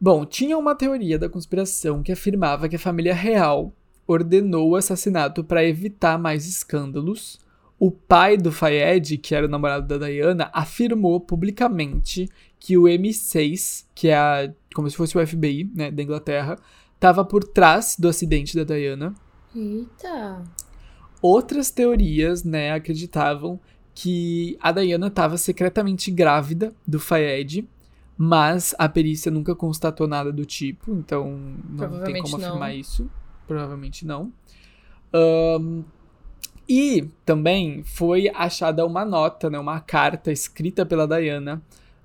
[0.00, 3.72] Bom, tinha uma teoria da conspiração que afirmava que a família real
[4.08, 7.38] ordenou o assassinato para evitar mais escândalos.
[7.78, 13.84] O pai do Fayed, que era o namorado da Diana, afirmou publicamente que o MI6,
[13.94, 16.58] que é a, como se fosse o FBI, né, da Inglaterra,
[16.96, 19.14] estava por trás do acidente da Diana.
[19.54, 20.42] Eita.
[21.22, 23.58] Outras teorias, né, acreditavam
[23.94, 27.68] que a Diana estava secretamente grávida do Fayed,
[28.18, 31.38] mas a perícia nunca constatou nada do tipo, então
[31.70, 32.48] não tem como não.
[32.48, 33.08] afirmar isso.
[33.46, 34.32] Provavelmente não.
[35.12, 35.82] Ahn,
[36.68, 41.62] e também foi achada uma nota, né, uma carta escrita pela Diana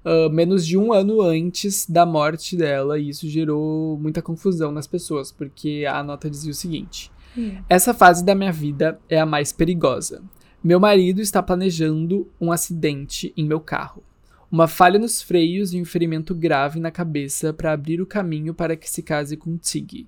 [0.07, 4.87] ah, menos de um ano antes da morte dela, e isso gerou muita confusão nas
[4.87, 7.11] pessoas, porque a nota dizia o seguinte.
[7.35, 7.57] Hum.
[7.67, 10.23] Essa fase da minha vida é a mais perigosa.
[10.63, 14.03] Meu marido está planejando um acidente em meu carro.
[14.51, 18.75] Uma falha nos freios e um ferimento grave na cabeça para abrir o caminho para
[18.75, 20.07] que se case com Tig,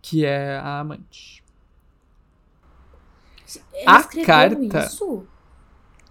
[0.00, 1.42] que é a amante.
[3.74, 5.26] Ela A carta- Isso?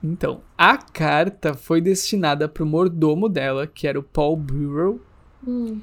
[0.04, 5.02] Então, a carta foi destinada para o mordomo dela, que era o Paul Burrell,
[5.46, 5.82] Hum.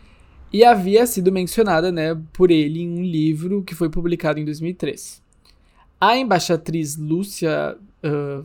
[0.52, 5.22] E havia sido mencionada, né, por ele em um livro que foi publicado em 2003.
[6.00, 8.42] A embaixatriz Lúcia ah,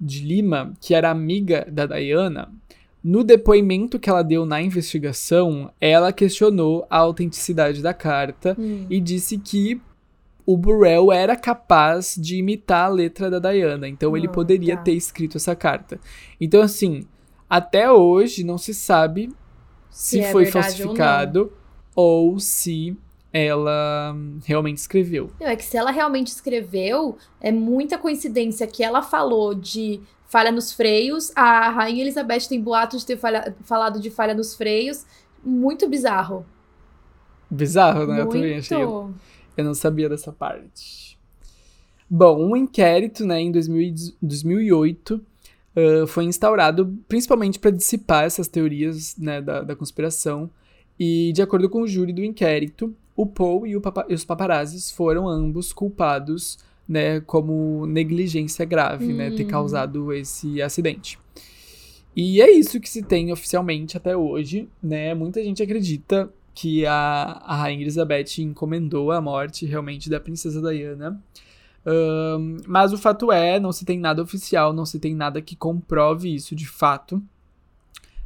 [0.00, 2.52] de Lima, que era amiga da Diana,
[3.02, 8.86] no depoimento que ela deu na investigação, ela questionou a autenticidade da carta Hum.
[8.90, 9.80] e disse que
[10.44, 14.82] o Burrell era capaz de imitar a letra da Diana, então ele Ah, poderia tá.
[14.82, 16.00] ter escrito essa carta.
[16.40, 17.02] Então, assim,
[17.48, 19.30] até hoje não se sabe
[19.98, 21.52] se, é foi falsificado
[21.94, 22.96] ou, se
[23.32, 25.30] ela realmente escreveu.
[25.40, 30.52] Não, é que se ela realmente escreveu, é muita coincidência que ela falou de falha
[30.52, 35.04] nos freios, a Rainha Elizabeth tem boatos de ter falha- falado de falha nos freios.
[35.42, 36.46] Muito bizarro.
[37.50, 38.20] Bizarro, né?
[38.20, 38.32] Eu Muito.
[38.32, 38.78] também achei.
[38.80, 41.18] Eu não sabia dessa parte.
[42.08, 45.20] Bom, um inquérito, né, em 2000 e 2008
[46.06, 50.50] foi instaurado principalmente para dissipar essas teorias, né, da, da conspiração.
[50.98, 54.24] E, de acordo com o júri do inquérito, o Paul e, o papa- e os
[54.24, 59.48] paparazzis foram ambos culpados, né, como negligência grave, né, ter Hum.
[59.48, 61.18] causado esse acidente.
[62.16, 65.14] E é isso que se tem oficialmente até hoje, né?
[65.14, 71.22] Muita gente acredita que a, a Rainha Elizabeth encomendou a morte realmente da princesa Diana.
[71.88, 75.56] Ahn, mas o fato é, não se tem nada oficial, não se tem nada que
[75.56, 77.22] comprove isso de fato.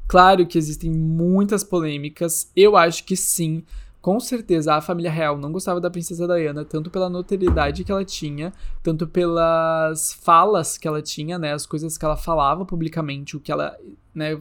[0.08, 2.50] Claro que existem muitas polêmicas.
[2.56, 3.62] Eu acho que sim,
[4.00, 8.04] com certeza a família real não gostava da princesa Diana, tanto pela notoriedade que ela
[8.04, 13.40] tinha, tanto pelas falas que ela tinha, né, as coisas que ela falava publicamente, o
[13.40, 13.78] que ela,
[14.12, 14.38] né,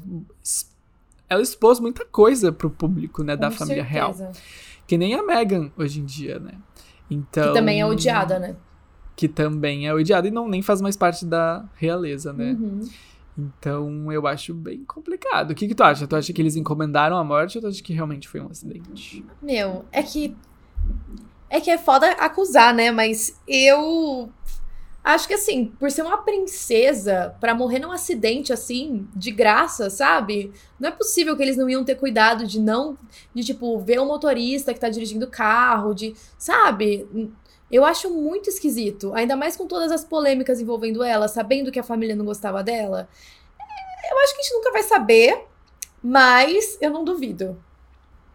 [1.29, 4.13] ela expôs muita coisa pro público, né, da Com família real.
[4.13, 4.41] certeza.
[4.88, 6.53] Que nem a Meghan hoje em dia, né?
[7.10, 8.55] Então, Que também é odiada, né?
[9.15, 12.58] Que também é odiada e não nem faz mais parte da realeza, né?
[12.60, 12.88] Uhum.
[13.38, 15.52] Então eu acho bem complicado.
[15.52, 16.08] O que, que tu acha?
[16.08, 19.26] Tu acha que eles encomendaram a morte ou tu acha que realmente foi um acidente?
[19.41, 20.36] Meu, é que.
[21.50, 22.91] É que é foda acusar, né?
[22.91, 24.30] Mas eu.
[25.04, 30.52] Acho que assim, por ser uma princesa, pra morrer num acidente assim, de graça, sabe?
[30.80, 32.95] Não é possível que eles não iam ter cuidado de não.
[33.34, 36.13] De, tipo, ver o motorista que tá dirigindo o carro, de.
[36.38, 37.08] Sabe?
[37.71, 39.13] Eu acho muito esquisito.
[39.13, 43.07] Ainda mais com todas as polêmicas envolvendo ela, sabendo que a família não gostava dela.
[44.12, 45.45] Eu acho que a gente nunca vai saber,
[46.03, 47.57] mas eu não duvido.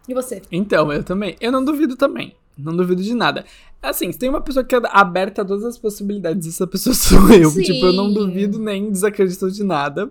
[0.07, 0.41] E você?
[0.51, 1.35] Então, eu também.
[1.39, 2.35] Eu não duvido também.
[2.57, 3.45] Não duvido de nada.
[3.81, 7.29] Assim, se tem uma pessoa que é aberta a todas as possibilidades, essa pessoa sou
[7.31, 7.51] eu.
[7.51, 7.61] Sim.
[7.61, 10.09] Tipo, eu não duvido nem desacredito de nada.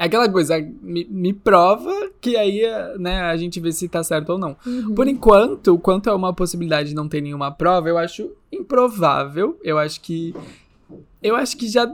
[0.00, 2.62] É aquela coisa, me, me prova que aí,
[2.98, 4.56] né, a gente vê se tá certo ou não.
[4.64, 4.94] Uhum.
[4.94, 9.60] Por enquanto, quanto a uma possibilidade de não ter nenhuma prova, eu acho improvável.
[9.62, 10.34] Eu acho que.
[11.22, 11.86] Eu acho que já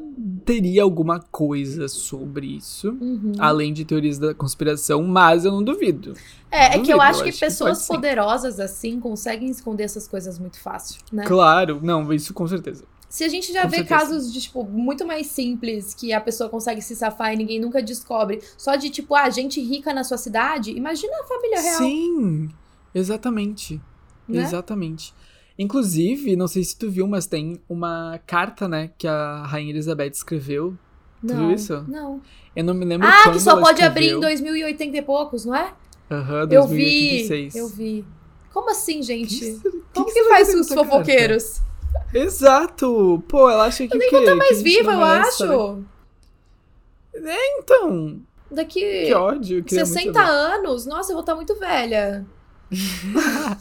[0.45, 2.91] teria alguma coisa sobre isso.
[2.91, 3.33] Uhum.
[3.41, 6.15] Além de teorias da conspiração, mas eu não duvido.
[6.49, 7.93] É, é que eu acho eu que acho que pessoas sim.
[7.93, 11.25] poderosas assim conseguem esconder essas coisas muito fácil, né?
[11.25, 12.85] Claro, não, isso com certeza.
[13.09, 14.01] Se a gente já Com vê certeza.
[14.01, 17.81] casos de, tipo, muito mais simples que a pessoa consegue se safar e ninguém nunca
[17.83, 22.51] descobre, só de, tipo, ah, gente rica na sua cidade, imagina a família real, Sim,
[22.95, 23.81] exatamente.
[24.29, 24.43] né?
[24.43, 25.15] Exatamente.
[25.59, 30.11] Inclusive, não sei se tu viu, mas tem uma carta, né, que a Rainha Elizabeth
[30.11, 30.77] escreveu.
[31.21, 31.85] Tu Não, viu isso?
[31.89, 32.21] não.
[32.55, 34.21] Eu não me lembro Ah, que só pode abrir em escreveu.
[34.29, 35.73] 2080 e poucos, não é?
[36.11, 37.53] Aham, Eu 2086.
[37.55, 38.05] vi, eu vi.
[38.53, 39.39] Como assim, gente?
[39.39, 39.61] Que-
[39.95, 41.61] Como que que, faz que tem os fofoqueiros?
[42.15, 43.23] Exato!
[43.29, 45.55] Pô, ela acha que Eu nem vou estar mais Que viva, eu merece saber.
[45.55, 45.85] acho.
[47.59, 49.59] Então, Daqui que ódio.
[49.59, 50.31] eu queria muito 60 saber.
[50.31, 52.25] anos, nossa, eu vou estar muito velha.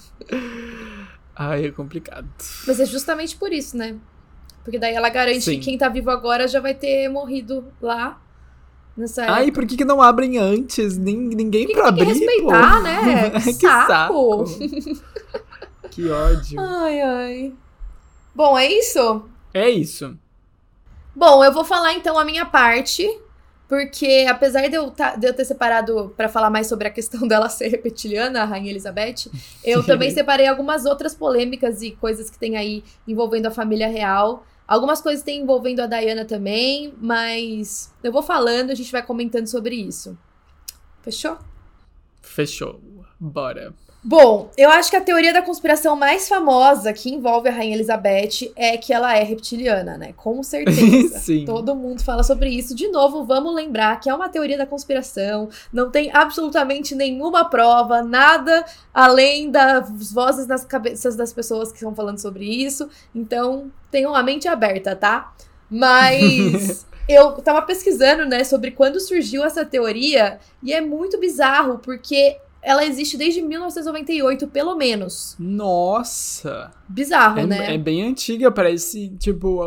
[1.36, 2.28] Ai, é complicado.
[2.68, 3.96] Mas é justamente por isso, né?
[4.64, 5.60] Porque daí ela garante Sim.
[5.60, 8.20] que quem tá vivo agora já vai ter morrido lá
[8.98, 9.38] nessa época.
[9.40, 10.98] Ai, por que, que não abrem antes?
[10.98, 12.82] Nem, ninguém Porque pra tem que abrir, respeitar, pô.
[12.82, 13.30] né?
[13.32, 14.46] Que que saco.
[14.48, 14.60] saco.
[15.92, 16.60] que ódio.
[16.60, 17.54] Ai, ai.
[18.36, 19.24] Bom, é isso?
[19.54, 20.18] É isso.
[21.16, 23.08] Bom, eu vou falar então a minha parte,
[23.70, 27.22] porque apesar de eu, tá- de eu ter separado pra falar mais sobre a questão
[27.28, 29.32] dela ser reptiliana, a Rainha Elizabeth,
[29.64, 34.46] eu também separei algumas outras polêmicas e coisas que tem aí envolvendo a família real.
[34.68, 39.48] Algumas coisas tem envolvendo a Diana também, mas eu vou falando, a gente vai comentando
[39.48, 40.18] sobre isso.
[41.04, 41.38] Fechou?
[42.22, 42.82] Fechou.
[43.20, 43.74] Bora.
[44.08, 48.52] Bom, eu acho que a teoria da conspiração mais famosa que envolve a Rainha Elizabeth
[48.56, 50.14] é que ela é reptiliana, né?
[50.16, 51.18] Com certeza.
[51.18, 51.44] Sim.
[51.44, 52.76] Todo mundo fala sobre isso.
[52.76, 58.04] De novo, vamos lembrar que é uma teoria da conspiração, não tem absolutamente nenhuma prova,
[58.04, 58.64] nada
[58.94, 62.88] além das vozes nas cabeças das pessoas que estão falando sobre isso.
[63.14, 65.34] Então, tenham a mente aberta, tá?
[65.68, 72.38] Mas eu tava pesquisando, né, sobre quando surgiu essa teoria e é muito bizarro porque
[72.66, 75.36] ela existe desde 1998, pelo menos.
[75.38, 76.72] Nossa.
[76.90, 77.76] Bizarro, É, né?
[77.76, 79.62] é bem antiga, parece, tipo...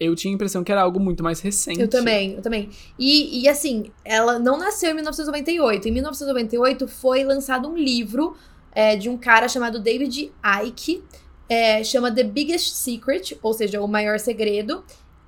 [0.00, 1.80] Eu tinha a impressão que era algo muito mais recente.
[1.80, 2.70] Eu também, eu também.
[2.98, 5.86] E, e assim, ela não nasceu em 1998.
[5.86, 8.34] Em 1998 foi lançado um livro
[8.72, 10.32] é, de um cara chamado David
[10.64, 11.04] Icke,
[11.48, 14.82] é, chama The Biggest Secret, ou seja, o maior segredo.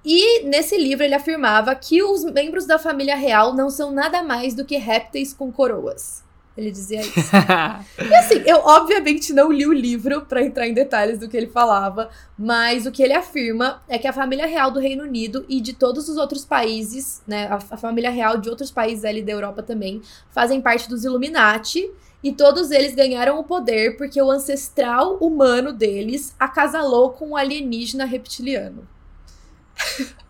[0.05, 4.55] E nesse livro ele afirmava que os membros da família real não são nada mais
[4.55, 6.25] do que répteis com coroas.
[6.57, 7.19] Ele dizia isso.
[7.99, 11.49] e assim, eu obviamente não li o livro para entrar em detalhes do que ele
[11.49, 15.61] falava, mas o que ele afirma é que a família real do Reino Unido e
[15.61, 19.33] de todos os outros países, né, a, a família real de outros países ali da
[19.33, 21.90] Europa também, fazem parte dos Illuminati.
[22.23, 28.07] E todos eles ganharam o poder porque o ancestral humano deles acasalou com um alienígena
[28.07, 28.88] reptiliano.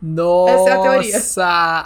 [0.03, 1.17] Nossa, Essa é a teoria.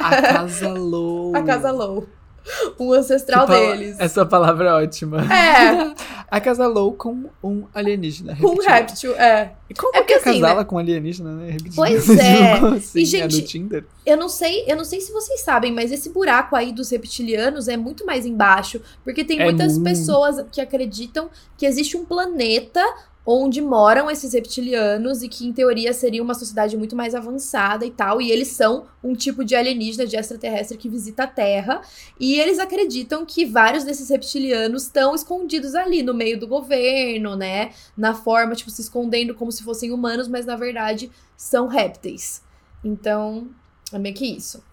[0.01, 1.37] acasalou.
[1.37, 2.09] Acasalou.
[2.79, 3.97] Um ancestral deles.
[3.99, 5.19] Essa palavra é ótima.
[5.33, 5.95] É,
[6.31, 8.37] Acasalou com um alienígena.
[8.37, 9.53] com um réptil, é.
[9.71, 10.65] E como É que assim, acasala né?
[10.65, 11.51] com alienígena, né?
[11.53, 11.75] Reptiliano?
[11.77, 12.53] Pois é.
[12.53, 12.99] Assim?
[12.99, 13.85] E, É gente, Tinder?
[14.05, 17.67] Eu não sei, eu não sei se vocês sabem, mas esse buraco aí dos reptilianos
[17.69, 19.85] é muito mais embaixo, porque tem É muitas muito.
[19.85, 22.83] pessoas que acreditam que existe um planeta
[23.31, 27.91] onde moram esses reptilianos e que em teoria seria uma sociedade muito mais avançada e
[27.91, 31.83] tal, e eles são um tipo de alienígena, de extraterrestre que visita a Terra,
[32.19, 37.73] e eles acreditam que vários desses reptilianos estão escondidos ali no meio do governo, né,
[37.95, 42.43] na forma tipo se escondendo como se fossem humanos, mas na verdade são répteis.
[42.83, 43.51] Então,
[43.93, 44.65] é meio que isso.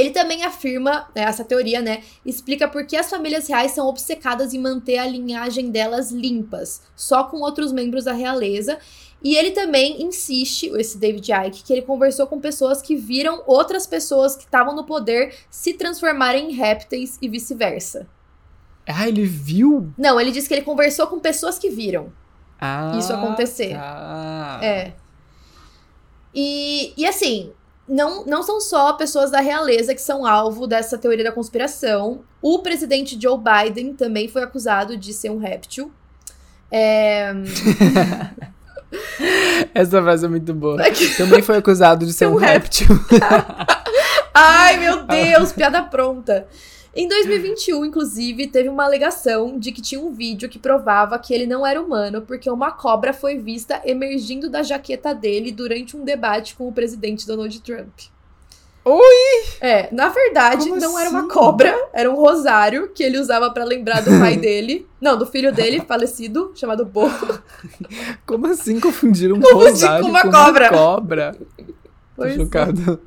[0.00, 4.54] Ele também afirma, né, essa teoria, né, explica por que as famílias reais são obcecadas
[4.54, 8.78] em manter a linhagem delas limpas, só com outros membros da realeza.
[9.22, 13.86] E ele também insiste, esse David Icke, que ele conversou com pessoas que viram outras
[13.86, 18.08] pessoas que estavam no poder se transformarem em répteis e vice-versa.
[18.86, 19.92] Ah, ele viu?
[19.98, 22.10] Não, ele disse que ele conversou com pessoas que viram.
[22.58, 23.74] Ah, Isso acontecer.
[23.74, 24.60] Tá.
[24.62, 24.92] É.
[26.34, 27.52] E, e assim,
[27.90, 32.20] não, não são só pessoas da realeza que são alvo dessa teoria da conspiração.
[32.40, 35.90] O presidente Joe Biden também foi acusado de ser um réptil.
[36.70, 37.32] É,
[39.74, 40.80] Essa frase é muito boa.
[40.82, 41.14] Aqui.
[41.16, 42.88] Também foi acusado de ser um um réptil.
[44.32, 46.46] Ai, meu Deus, piada pronta.
[46.94, 51.46] Em 2021, inclusive, teve uma alegação de que tinha um vídeo que provava que ele
[51.46, 56.56] não era humano, porque uma cobra foi vista emergindo da jaqueta dele durante um debate
[56.56, 57.92] com o presidente Donald Trump.
[58.84, 59.44] Oi!
[59.60, 61.16] É, na verdade, Como não era assim?
[61.16, 64.86] uma cobra, era um rosário que ele usava pra lembrar do pai dele.
[65.00, 67.08] Não, do filho dele, falecido, chamado Bo.
[68.26, 70.70] Como assim confundiram um Confundi rosário com uma com cobra.
[70.70, 71.36] Uma cobra?
[72.20, 72.36] Tô Pois é.
[72.44, 73.00] chocado.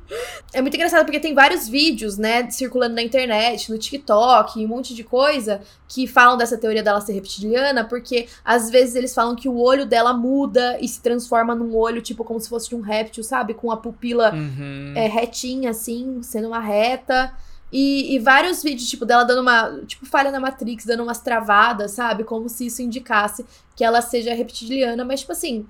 [0.52, 4.92] É muito engraçado porque tem vários vídeos, né, circulando na internet, no TikTok, um monte
[4.92, 9.48] de coisa que falam dessa teoria dela ser reptiliana, porque às vezes eles falam que
[9.48, 12.80] o olho dela muda e se transforma num olho, tipo, como se fosse de um
[12.80, 13.54] réptil, sabe?
[13.54, 14.94] Com a pupila Uhum.
[14.96, 17.32] é, retinha, assim, sendo uma reta.
[17.72, 19.80] E, e vários vídeos, tipo, dela dando uma.
[19.86, 22.22] Tipo, falha na Matrix, dando umas travadas, sabe?
[22.24, 23.44] Como se isso indicasse
[23.76, 25.66] que ela seja reptiliana, mas, tipo assim.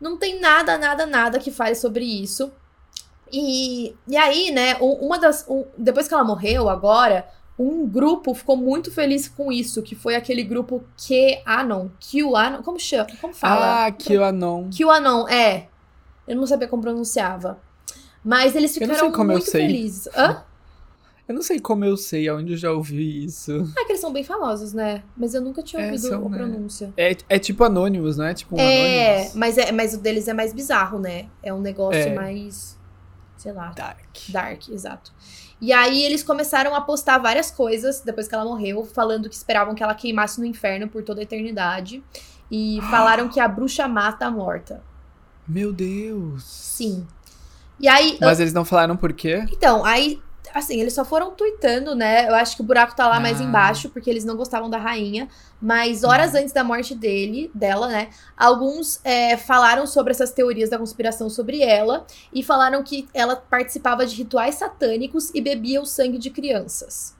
[0.00, 2.52] Não tem nada, nada, nada que fale sobre isso.
[3.32, 5.44] E, e aí, né, um- uma das.
[5.48, 7.26] um- depois que ela morreu, agora,
[7.58, 11.88] um grupo ficou muito feliz com isso, que foi aquele grupo QAnon.
[12.00, 12.62] QAnon.
[12.62, 13.06] Como chama?
[13.20, 13.86] Como fala?
[13.86, 14.70] Ah, QAnon.
[14.70, 15.68] QAnon, é.
[16.26, 17.58] Eu não sabia como pronunciava.
[18.24, 20.08] Mas eles ficaram muito felizes.
[20.16, 20.42] Hã?
[21.28, 23.52] Eu não sei como eu sei, aonde eu já ouvi isso.
[23.78, 25.02] Ah, que eles são bem famosos, né?
[25.16, 26.36] Mas eu nunca tinha É, ouvido são, a né?
[26.36, 26.92] pronúncia.
[26.98, 28.34] É, é tipo Anonymous, não é?
[28.34, 29.34] Tipo um É, Anonymous.
[29.34, 31.26] mas, é, mas o deles é mais bizarro, né?
[31.42, 32.14] É um negócio É.
[32.14, 32.78] mais.
[33.44, 33.72] Sei lá.
[33.76, 33.98] Dark.
[34.30, 35.12] Dark, exato.
[35.60, 39.74] E aí eles começaram a postar várias coisas depois que ela morreu, falando que esperavam
[39.74, 42.02] que ela queimasse no inferno por toda a eternidade.
[42.50, 44.82] E falaram que a bruxa mata a morta.
[45.46, 46.42] Meu Deus.
[46.42, 47.06] Sim.
[47.78, 48.16] E aí.
[48.18, 49.44] Mas eles não falaram por quê?
[49.52, 50.22] Então, aí.
[50.52, 52.28] Assim, eles só foram tweetando, né?
[52.28, 53.44] Eu acho que o buraco tá lá mais Ah.
[53.44, 55.28] embaixo, porque eles não gostavam da rainha.
[55.60, 56.40] Mas horas Uhum.
[56.40, 58.08] antes da morte dele, dela, né?
[58.36, 62.06] Alguns é, falaram sobre essas teorias da conspiração sobre ela.
[62.32, 67.16] E falaram que ela participava de rituais satânicos e bebia o sangue de crianças.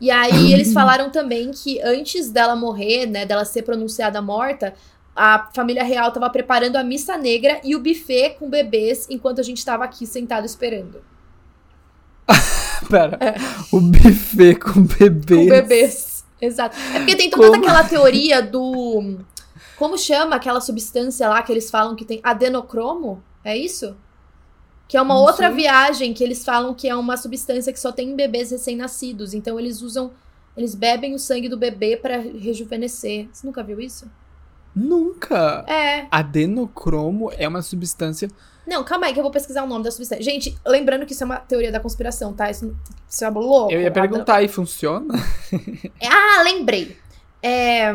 [0.00, 3.24] E aí eles falaram também que antes dela morrer, né?
[3.24, 4.74] Dela ser pronunciada morta,
[5.16, 9.44] a família real tava preparando a missa negra e o buffet com bebês enquanto a
[9.44, 11.00] gente tava aqui sentado esperando.
[12.88, 13.18] Pera.
[13.20, 13.34] É.
[13.72, 15.40] O buffet com bebês.
[15.42, 16.24] Com bebês.
[16.40, 16.76] Exato.
[16.94, 17.62] É porque tem toda Como?
[17.62, 19.18] aquela teoria do.
[19.76, 23.22] Como chama aquela substância lá que eles falam que tem adenocromo?
[23.44, 23.96] É isso?
[24.86, 25.56] Que é uma Não outra sei.
[25.56, 29.34] viagem que eles falam que é uma substância que só tem em bebês recém-nascidos.
[29.34, 30.12] Então eles usam.
[30.56, 33.28] Eles bebem o sangue do bebê pra rejuvenescer.
[33.32, 34.08] Você nunca viu isso?
[34.74, 35.64] Nunca.
[35.68, 36.06] É.
[36.10, 38.28] Adenocromo é uma substância.
[38.66, 40.22] Não, calma aí que eu vou pesquisar o nome da substância.
[40.24, 42.50] Gente, lembrando que isso é uma teoria da conspiração, tá?
[42.50, 42.74] Isso,
[43.08, 43.70] isso é louco.
[43.72, 45.14] Eu ia perguntar, e funciona?
[46.02, 46.96] Ah, lembrei.
[47.42, 47.92] É,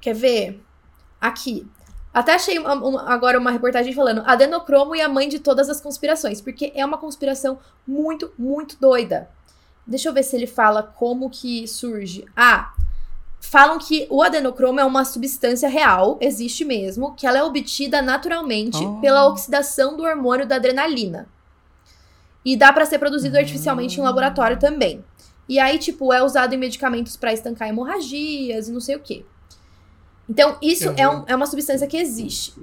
[0.00, 0.60] quer ver?
[1.20, 1.66] Aqui.
[2.12, 5.80] Até achei uma- uma- agora uma reportagem falando adenocromo e a mãe de todas as
[5.80, 9.30] conspirações, porque é uma conspiração muito, muito doida.
[9.86, 12.24] Deixa eu ver se ele fala como que surge.
[12.36, 12.72] Ah,
[13.44, 18.78] falam que o adenocromo é uma substância real, existe mesmo, que ela é obtida naturalmente
[18.82, 19.00] Oh.
[19.00, 21.28] pela oxidação do hormônio da adrenalina.
[22.44, 25.04] E dá pra ser produzido artificialmente em laboratório também.
[25.48, 29.24] E aí, tipo, é usado em medicamentos pra estancar hemorragias e não sei o quê.
[30.28, 32.54] Então, isso é, um- é uma substância que existe.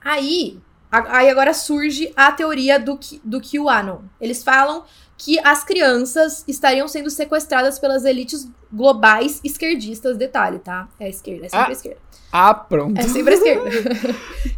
[0.00, 0.60] Aí,
[0.92, 4.00] a- aí agora surge a teoria do, do QAnon.
[4.20, 4.84] Eles falam
[5.18, 10.88] que as crianças estariam sendo sequestradas pelas elites globais esquerdistas, detalhe, tá?
[10.98, 11.68] É a esquerda, é sempre Ah.
[11.68, 11.98] a esquerda.
[12.32, 12.98] Ah, pronto.
[12.98, 13.70] É sempre a esquerda.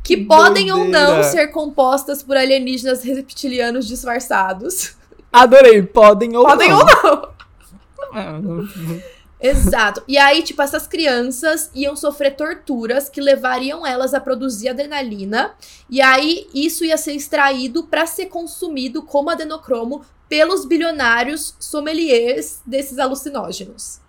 [0.04, 4.94] que Que podem ou não ser compostas por alienígenas reptilianos disfarçados.
[5.32, 5.82] Adorei.
[5.82, 6.78] Podem ou Podem não.
[6.78, 8.68] ou não.
[9.40, 10.02] Exato.
[10.06, 15.52] E aí, tipo, essas crianças iam sofrer torturas que levariam elas a produzir adrenalina.
[15.88, 23.01] E aí, isso ia ser extraído para ser consumido como adenocromo pelos bilionários sommeliers desses
[23.01, 24.01] alucinógenos.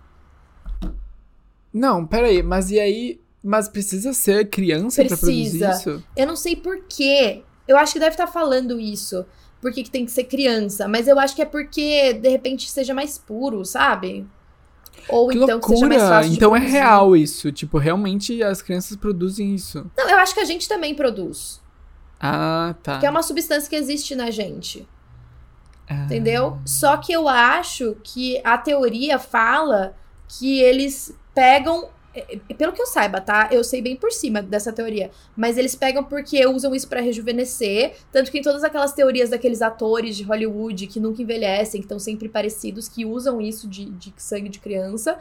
[1.74, 2.42] Não, peraí.
[2.44, 3.20] Mas e aí?
[3.42, 6.02] Mas precisa ser criança pra produzir isso?
[6.16, 7.42] Eu não sei por quê.
[7.66, 9.26] Eu acho que deve estar falando isso.
[9.60, 10.86] Por que, tem que ser criança?
[10.86, 14.24] Mas eu acho que é porque, de repente, seja mais puro, sabe?
[15.08, 16.20] Ou Que então que seja mais loucura!
[16.20, 17.50] fácil Então é real isso.
[17.50, 19.90] Tipo, realmente as crianças produzem isso.
[19.96, 21.60] Não, eu acho que a gente também produz.
[22.20, 23.00] Ah, tá.
[23.00, 24.86] Que é uma substância que existe na gente.
[26.04, 26.58] Entendeu?
[26.66, 29.94] Só que eu acho que a teoria fala
[30.28, 31.88] que eles pegam.
[32.14, 33.48] é, é, Pelo que eu saiba, tá?
[33.50, 35.10] Eu sei bem por cima dessa teoria.
[35.36, 37.94] Mas eles pegam porque usam isso pra rejuvenescer.
[38.10, 41.98] Tanto que em todas aquelas teorias daqueles atores de Hollywood que nunca envelhecem, que estão
[41.98, 45.18] sempre parecidos, que usam isso de, de sangue de criança.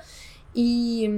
[0.55, 1.09] E,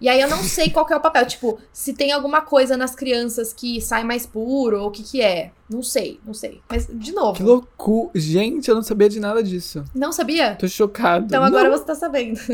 [0.00, 1.26] e aí eu não sei qual que é o papel.
[1.26, 5.20] Tipo, se tem alguma coisa nas crianças que sai mais puro, ou o que que
[5.20, 5.50] é.
[5.68, 6.60] Não sei, não sei.
[6.70, 8.10] Mas, de novo, Que loucura.
[8.14, 9.84] Gente, eu não sabia de nada disso.
[9.94, 10.54] não sabia?
[10.54, 11.26] Tô chocado.
[11.26, 11.76] Então agora Não.
[11.76, 12.38] você tá sabendo.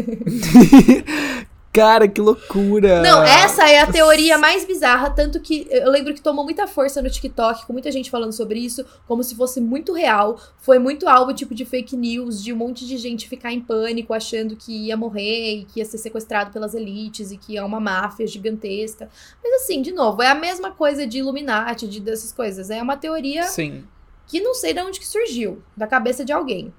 [1.74, 3.02] Cara, que loucura.
[3.02, 7.02] Não, essa é a teoria mais bizarra, tanto que eu lembro que tomou muita força
[7.02, 10.38] no TikTok, com muita gente falando sobre isso, como se fosse muito real.
[10.58, 14.14] Foi muito algo tipo de fake news, de um monte de gente ficar em pânico,
[14.14, 17.80] achando que ia morrer e que ia ser sequestrado pelas elites e que é uma
[17.80, 19.08] máfia gigantesca.
[19.42, 22.70] Mas assim, de novo, é a mesma coisa de Illuminati, de dessas coisas.
[22.70, 23.82] É uma teoria Sim.
[24.28, 26.72] que não sei de onde que surgiu, da cabeça de alguém.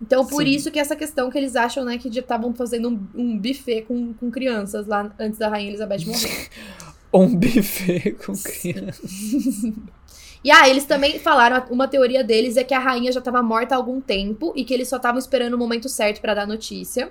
[0.00, 0.50] Então, por Sim.
[0.50, 3.82] isso que essa questão que eles acham, né, que já estavam fazendo um, um buffet
[3.82, 6.48] com, com crianças lá antes da Rainha Elizabeth morrer.
[7.14, 9.02] Um buffet com criança.
[10.44, 13.74] E ah, eles também falaram, uma teoria deles é que a rainha já estava morta
[13.74, 17.10] há algum tempo e que eles só estavam esperando o momento certo pra dar notícia.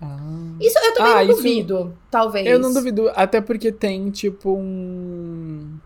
[0.00, 0.18] Ah.
[0.60, 2.44] Isso eu também Ah, não isso- duvido, talvez.
[2.44, 5.78] Eu não duvido, até porque tem, tipo, um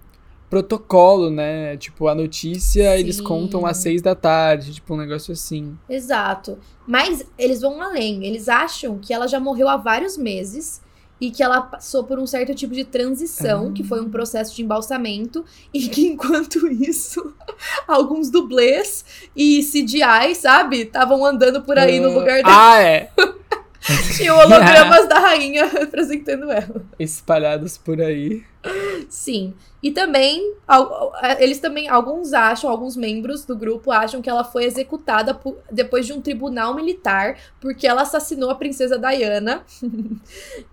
[0.48, 1.76] protocolo, né?
[1.76, 3.24] Tipo, a notícia eles Sim.
[3.24, 5.76] contam às seis da tarde, tipo, um negócio assim.
[5.88, 6.58] Exato.
[6.86, 8.24] Mas eles vão além.
[8.24, 10.80] Eles acham que ela já morreu há vários meses
[11.20, 13.72] e que ela passou por um certo tipo de transição, Ah.
[13.72, 17.34] que foi um processo de embalsamento, e que enquanto isso,
[17.88, 19.02] alguns dublês
[19.34, 22.72] e CGI, sabe, estavam andando por aí no Ah, lugar dela.
[22.72, 23.10] Ah, é!
[24.16, 26.82] Tinha hologramas da rainha representando ela.
[26.98, 28.42] Espalhados por aí.
[29.08, 29.54] Sim.
[29.82, 30.54] E também,
[31.38, 36.04] eles também, alguns acham, alguns membros do grupo acham que ela foi executada por- depois
[36.04, 39.62] de um tribunal militar, porque ela assassinou a princesa Diana.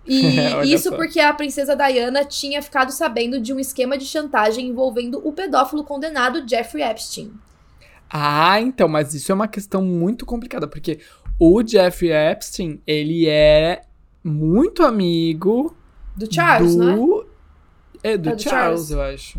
[0.04, 0.96] e isso só.
[0.96, 5.84] porque a princesa Diana tinha ficado sabendo de um esquema de chantagem envolvendo o pedófilo
[5.84, 7.32] condenado Jeffrey Epstein.
[8.10, 11.00] Ah, então, mas isso é uma questão muito complicada, porque
[11.46, 13.82] o Jeffrey Epstein, ele é
[14.22, 15.76] muito amigo
[16.16, 16.82] Do Charles, do...
[16.82, 16.96] não é?
[16.96, 17.26] Do,
[18.02, 18.90] É do Charles, Charles.
[18.90, 19.38] eu acho.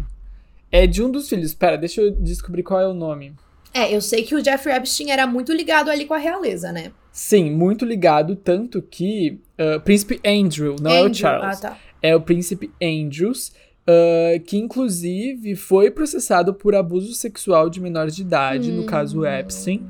[0.72, 1.54] É de um dos filhos.
[1.54, 3.34] Pera, deixa eu descobrir qual é o nome.
[3.74, 6.92] É, eu sei que o Jeffrey Epstein era muito ligado ali com a realeza, né?
[7.12, 11.16] Sim, muito ligado, tanto que ah, Príncipe Andrew, não é o Andrew.
[11.16, 11.58] Charles.
[11.58, 11.78] Ah, tá.
[12.02, 13.52] É o Príncipe Andrews,
[13.88, 19.26] ah, que inclusive foi processado por abuso sexual de menores de idade, no caso Hum.
[19.26, 19.88] Epstein.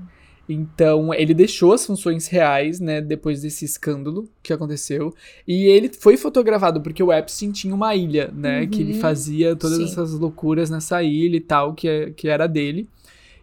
[0.47, 5.13] Então, ele deixou as funções reais, né, depois desse escândalo que aconteceu.
[5.47, 8.99] E ele foi fotografado porque o Epstein tinha uma ilha, né, que ele Uhum.
[8.99, 9.85] fazia todas Sim.
[9.85, 12.87] essas loucuras nessa ilha e tal, que, é, que era dele.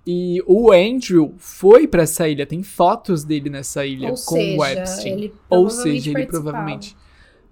[0.06, 4.58] E o Andrew foi pra essa ilha, tem fotos dele nessa ilha Ou com seja,
[4.60, 5.12] o Epstein.
[5.12, 6.42] ele Ou seja, ele participava.
[6.42, 6.96] provavelmente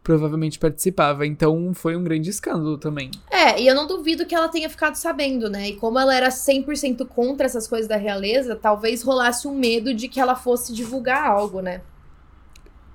[0.02, 1.26] provavelmente participava.
[1.26, 3.10] Então foi um grande escândalo também.
[3.30, 5.70] É, e eu não duvido que ela tenha ficado sabendo, né?
[5.70, 10.08] E como ela era 100% contra essas coisas da realeza, talvez rolasse um medo de
[10.08, 11.82] que ela fosse divulgar algo, né?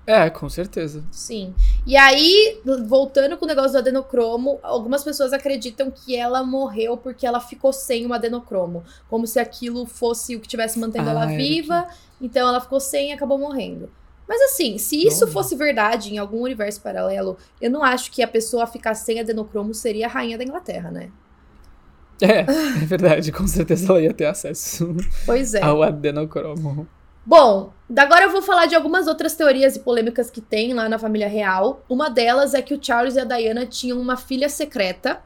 [0.07, 1.03] É, com certeza.
[1.09, 1.55] Sim.
[1.85, 7.25] E aí, voltando com o negócio do adenocromo, algumas pessoas acreditam que ela morreu porque
[7.25, 8.83] ela ficou sem o adenocromo.
[9.09, 11.87] Como se aquilo fosse o que estivesse mantendo Ah, ela viva.
[12.21, 13.89] Então ela ficou sem e acabou morrendo.
[14.27, 18.27] Mas assim, se isso fosse verdade em algum universo paralelo, eu não acho que a
[18.27, 21.11] pessoa ficar sem adenocromo seria a rainha da Inglaterra, né?
[22.21, 24.95] É, é verdade, com certeza ela ia ter acesso
[25.25, 25.61] Pois é.
[25.61, 26.87] ao adenocromo.
[27.25, 30.99] Bom, agora eu vou falar de algumas outras teorias e polêmicas que tem lá na
[30.99, 31.83] família real.
[31.89, 35.21] Uma delas é que o Charles e a Diana tinham uma filha secreta.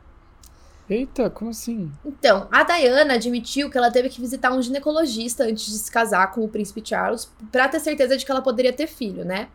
[0.89, 1.91] Eita, como assim?
[2.03, 6.31] Então, a Diana admitiu que ela teve que visitar um ginecologista antes de se casar
[6.31, 9.49] com o príncipe Charles pra ter certeza de que ela poderia ter filho, né?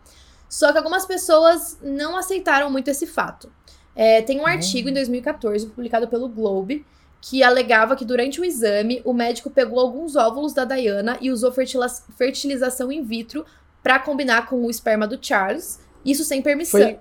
[0.47, 3.51] Só que algumas pessoas não aceitaram muito esse fato.
[3.93, 6.85] É, tem um artigo em 2014 publicado pelo Globe
[7.21, 11.51] que alegava que durante o exame o médico pegou alguns óvulos da Diana e usou
[11.51, 13.45] fertilização in vitro
[13.81, 15.79] pra combinar com o esperma do Charles.
[16.05, 16.79] Isso sem permissão.
[16.79, 16.99] Foi,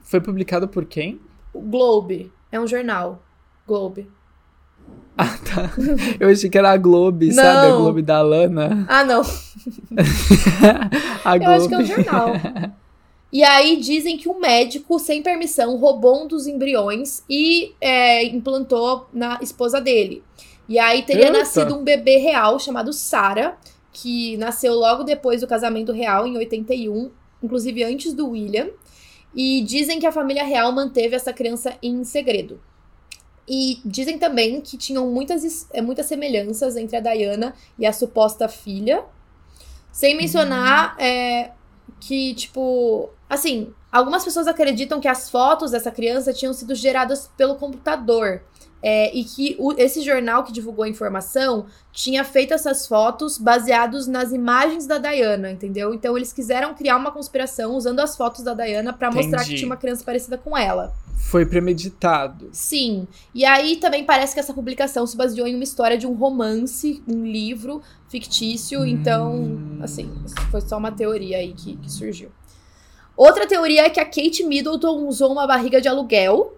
[0.00, 1.20] foi publicado por quem?
[1.52, 3.22] O Globe é um jornal.
[3.66, 4.08] Globe.
[5.18, 5.70] Ah, tá.
[6.20, 7.68] Eu achei que era a Globe, sabe?
[7.68, 7.80] A Não.
[7.80, 8.84] Globe da Lana.
[8.86, 9.22] Ah, não.
[11.24, 12.04] a Eu acho que é um Globe.
[12.04, 12.32] jornal.
[13.32, 19.08] E aí dizem que um médico, sem permissão, roubou um dos embriões e é, implantou
[19.10, 20.22] na esposa dele.
[20.68, 21.38] E aí teria Eita.
[21.38, 23.56] nascido um bebê real chamado Sarah,
[23.94, 27.10] que nasceu logo depois do casamento real, em 81,
[27.42, 28.68] inclusive antes do William.
[29.34, 32.60] E dizem que a família real manteve essa criança em segredo.
[33.48, 38.48] E dizem também que tinham muitas, eh, muitas semelhanças entre a Diana e a suposta
[38.48, 39.04] filha.
[39.92, 41.52] Sem mencionar é,
[42.00, 43.08] que, tipo.
[43.28, 48.42] Assim, algumas pessoas acreditam que as fotos dessa criança tinham sido geradas pelo computador.
[48.82, 54.06] É, e que o- esse jornal que divulgou a informação tinha feito essas fotos baseados
[54.06, 55.92] nas imagens da Diana, entendeu?
[55.94, 59.66] Então eles quiseram criar uma conspiração usando as fotos da Diana pra mostrar que tinha
[59.66, 60.92] uma criança parecida com ela.
[61.16, 62.50] Foi premeditado.
[62.52, 63.08] Sim.
[63.34, 67.02] E aí também parece que essa publicação se baseou em uma história de um romance,
[67.08, 68.84] um livro fictício.
[68.86, 69.78] Então, Hum.
[69.82, 72.30] assim, isso foi só uma teoria aí que, que surgiu.
[73.16, 76.55] Outra teoria é que a Kate Middleton usou uma barriga de aluguel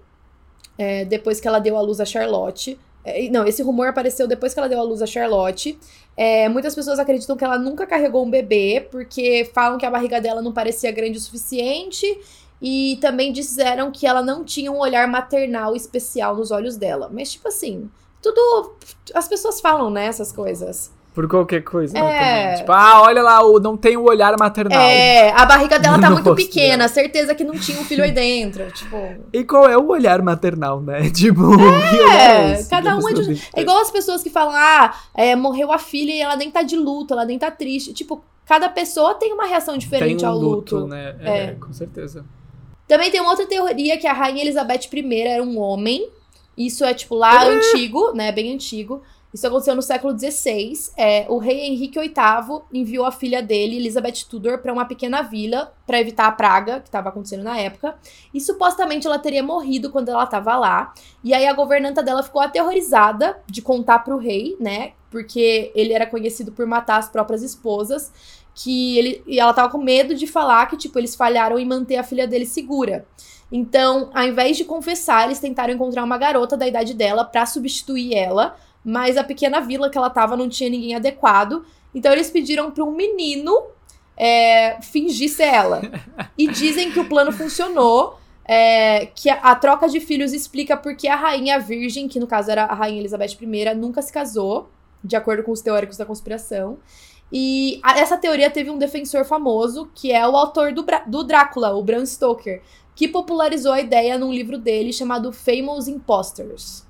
[0.79, 2.79] é, depois que ela deu à luz a Charlotte.
[3.05, 5.79] É, não, esse rumor apareceu depois que ela deu à luz a Charlotte.
[6.17, 10.21] É, muitas pessoas acreditam que ela nunca carregou um bebê, porque falam que a barriga
[10.21, 12.07] dela não parecia grande o suficiente.
[12.61, 17.09] E também disseram que ela não tinha um olhar maternal especial nos olhos dela.
[17.13, 17.89] Mas, tipo assim,
[18.21, 18.77] tudo.
[19.15, 20.91] As pessoas falam, né, essas coisas.
[21.19, 22.55] Por qualquer coisa, né, É.
[22.59, 24.81] Tipo, ah, olha lá, não tem o olhar maternal.
[24.81, 28.65] É, a barriga dela tá muito pequena, certeza que não tinha um filho aí dentro.
[28.71, 28.97] Tipo.
[29.33, 31.11] E qual é o olhar maternal, né?
[31.11, 34.95] Tipo, olhar esse cada a um é de- É igual as pessoas que falam, ah,
[35.13, 37.93] é, morreu a filha e ela nem tá de luto, ela nem tá triste.
[37.93, 40.77] Tipo, cada pessoa tem uma reação diferente um ao luto.
[40.77, 41.17] luto, né?
[41.21, 41.47] É, É.
[41.55, 42.25] com certeza.
[42.87, 46.09] Também tem uma outra teoria que a Rainha Elizabeth I era um homem.
[46.57, 48.31] Isso é, tipo, lá antigo, né?
[48.31, 49.03] Bem antigo.
[49.33, 50.73] Isso aconteceu no século XVI.
[50.97, 55.73] É, o rei Henrique VIII enviou a filha dele, Elizabeth Tudor, para uma pequena vila
[55.87, 57.95] para evitar a praga que estava acontecendo na época.
[58.33, 60.95] E supostamente ela teria morrido quando ela estava lá.
[61.23, 64.93] E aí a governanta dela ficou aterrorizada de contar pro rei, né?
[65.11, 68.11] Porque ele era conhecido por matar as próprias esposas.
[68.55, 71.97] Que ele, e ela tava com medo de falar que, tipo, eles falharam em manter
[71.97, 73.07] a filha dele segura.
[73.51, 78.15] Então, ao invés de confessar, eles tentaram encontrar uma garota da idade dela pra substituir
[78.15, 81.65] ela, mas a pequena vila que ela tava não tinha ninguém adequado.
[81.95, 83.55] Então, eles pediram pra um menino
[84.17, 85.81] é, fingir ser ela.
[86.37, 88.19] E dizem que o plano funcionou.
[88.45, 92.51] é, que a, a troca de filhos explica porque a rainha virgem, que no caso
[92.51, 94.71] era a rainha Elizabeth I, nunca se casou,
[95.05, 96.79] de acordo com os teóricos da conspiração.
[97.31, 101.75] E a- essa teoria teve um defensor famoso, que é o autor do, do Drácula,
[101.75, 102.63] o Bram Stoker,
[102.97, 106.87] que popularizou a ideia num livro dele chamado Famous Imposters.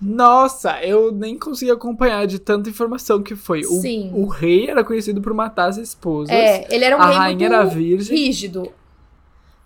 [0.00, 3.60] Nossa, eu nem consegui acompanhar de tanta informação que foi.
[3.60, 4.10] O, Sim.
[4.14, 6.34] o rei era conhecido por matar as esposas.
[6.34, 8.16] É, ele era um a rei rainha muito era virgem.
[8.16, 8.72] rígido.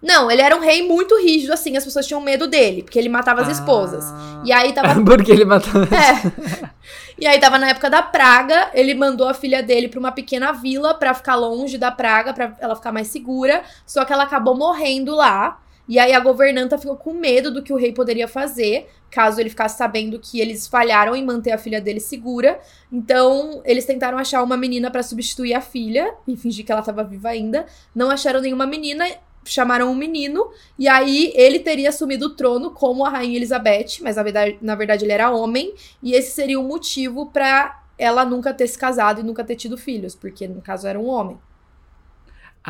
[0.01, 3.09] Não, ele era um rei muito rígido, assim, as pessoas tinham medo dele, porque ele
[3.09, 4.05] matava as esposas.
[4.05, 4.43] Ah.
[4.45, 5.83] E aí tava Porque ele matou.
[5.83, 6.69] É.
[7.21, 10.53] E aí tava na época da praga, ele mandou a filha dele pra uma pequena
[10.53, 14.57] vila pra ficar longe da praga, pra ela ficar mais segura, só que ela acabou
[14.57, 15.61] morrendo lá.
[15.89, 19.49] E aí a governanta ficou com medo do que o rei poderia fazer, caso ele
[19.49, 22.61] ficasse sabendo que eles falharam em manter a filha dele segura.
[22.93, 27.03] Então, eles tentaram achar uma menina pra substituir a filha e fingir que ela tava
[27.03, 27.65] viva ainda.
[27.95, 29.07] Não acharam nenhuma menina,
[29.45, 34.17] chamaram um menino e aí ele teria assumido o trono como a rainha Elizabeth, mas
[34.17, 38.53] na verdade, na verdade ele era homem, e esse seria o motivo pra ela nunca
[38.53, 41.39] ter se casado e nunca ter tido filhos, porque no caso era um homem.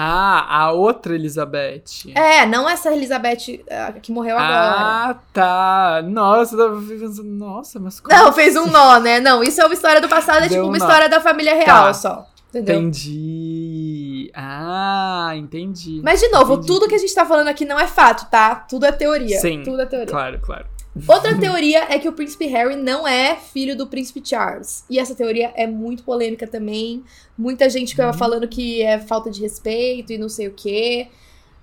[0.01, 2.12] Ah, a outra Elizabeth.
[2.14, 4.76] É, não essa Elizabeth uh, que morreu agora.
[5.11, 6.03] Ah, tá.
[6.05, 9.18] Nossa, eu tava pensando, nossa, mas como Não, fez um nó, né?
[9.18, 10.84] Não, isso é uma história do passado, é Deu tipo um uma nó.
[10.84, 11.94] história da família real Tá.
[11.94, 12.26] só.
[12.51, 12.76] Entendeu?
[12.76, 14.30] Entendi.
[14.34, 16.01] Ah, entendi.
[16.05, 16.66] Mas, de novo, Entendi.
[16.68, 18.55] tudo que a gente tá falando aqui não é fato, tá?
[18.55, 19.38] Tudo é teoria.
[19.40, 19.62] Sim.
[19.64, 20.07] Tudo é teoria.
[20.09, 20.66] Claro, claro.
[21.07, 24.84] Outra teoria é que o príncipe Harry não é filho do príncipe Charles.
[24.90, 27.05] E essa teoria é muito polêmica também.
[27.36, 31.09] Muita gente ficava falando que é falta de respeito e não sei o quê.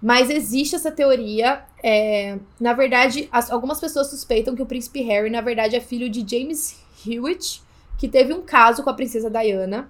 [0.02, 1.64] Mas existe essa teoria.
[1.84, 6.10] é, Na verdade, as- algumas pessoas suspeitam que o príncipe Harry, na verdade, é filho
[6.10, 7.62] de James Hewitt,
[7.98, 9.90] que teve um caso com a princesa Diana.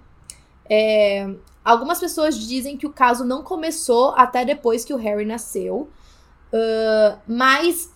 [0.69, 1.29] É,
[1.63, 5.89] Algumas pessoas dizem que o caso não começou até depois que o Harry nasceu.
[6.53, 7.89] Ah, mas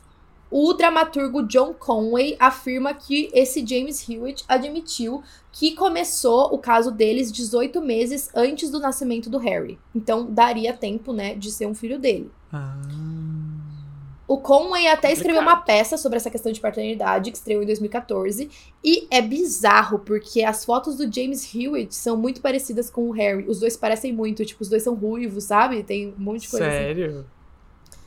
[0.51, 5.21] o dramaturgo John Conway afirma que esse James Hewitt admitiu
[5.51, 9.77] que começou o caso deles 18 meses antes do nascimento do Harry.
[9.93, 12.31] Então daria tempo, né, de ser um filho dele.
[12.51, 12.81] Ah.
[14.27, 15.57] O Conway até escreveu Complicado.
[15.59, 18.47] uma peça sobre essa questão de paternidade, que estreou em 2014.
[18.83, 23.45] E é bizarro, porque as fotos do James Hewitt são muito parecidas com o Harry.
[23.47, 25.81] Os dois parecem muito, tipo, os dois são ruivos, sabe?
[25.81, 26.77] Tem um monte de coisa assim.
[26.77, 27.25] Sério?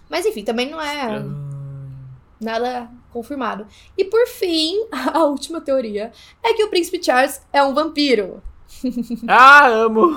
[0.09, 1.25] Mas enfim, também não é Ah.
[2.45, 3.67] Nada confirmado.
[3.97, 6.13] E por fim, a última teoria
[6.43, 8.43] é que o príncipe Charles é um vampiro.
[9.29, 10.09] Ah, amo!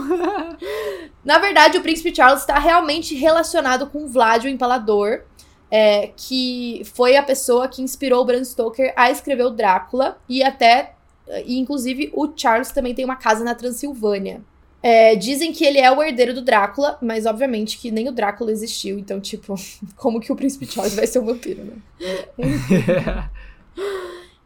[1.23, 5.21] Na verdade, o príncipe Charles está realmente relacionado com Vlad, o Empalador,
[5.69, 10.41] é, que foi a pessoa que inspirou o Bram Stoker a escrever o Drácula e
[10.41, 10.95] até,
[11.45, 14.41] e inclusive, o Charles também tem uma casa na Transilvânia.
[14.88, 18.52] É, dizem que ele é o herdeiro do Drácula, mas obviamente que nem o Drácula
[18.52, 19.56] existiu, então, tipo,
[19.98, 21.78] como que o príncipe Charles vai ser um vampiro, né?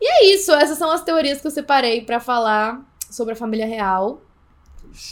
[0.02, 2.82] É isso, essas são as teorias que eu separei pra falar
[3.12, 4.22] sobre a família real.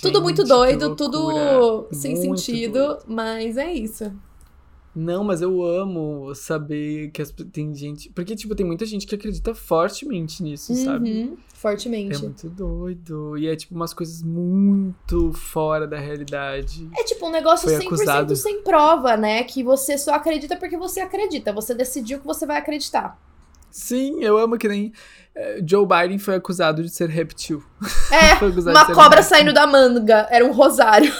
[0.02, 3.04] tudo muito Gente, doido, tudo sem Muito sentido, doido.
[3.06, 4.12] mas é isso.
[5.00, 8.10] Não, mas eu amo saber que as, tem gente.
[8.10, 11.12] Porque, tipo, tem muita gente que acredita fortemente nisso, sabe?
[11.12, 12.16] Uhum, fortemente.
[12.16, 13.38] É muito doido.
[13.38, 16.89] E é, tipo, umas coisas muito fora da realidade.
[16.98, 18.36] É tipo um negócio Foi 100% acusado.
[18.36, 19.43] sem prova, né?
[19.43, 21.54] Que você só acredita porque você acredita.
[21.54, 23.20] Você decidiu que você vai acreditar.
[23.70, 24.91] Sim, eu amo que nem.
[25.36, 27.64] eh, Joe Biden foi acusado de ser reptil.
[28.12, 29.24] É, uma cobra reptil.
[29.24, 30.28] saindo da manga.
[30.32, 31.14] Era um rosário.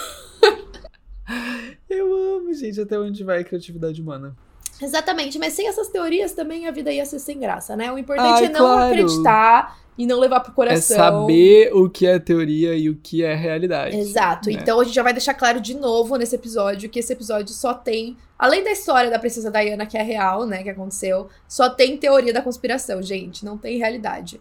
[2.58, 4.36] Gente, até onde vai a criatividade humana.
[4.80, 7.90] Exatamente, mas sem essas teorias também a vida ia ser sem graça, né?
[7.90, 8.92] O importante Ai, é não claro.
[8.92, 10.96] acreditar e não levar pro coração.
[10.96, 13.96] É saber o que é teoria e o que é realidade.
[13.96, 14.48] Exato.
[14.48, 14.54] né?
[14.54, 17.74] Então a gente já vai deixar claro de novo nesse episódio que esse episódio só
[17.74, 21.96] tem, além da história da princesa Diana que é real, né, que aconteceu, só tem
[21.96, 24.40] teoria da conspiração, gente, não tem realidade.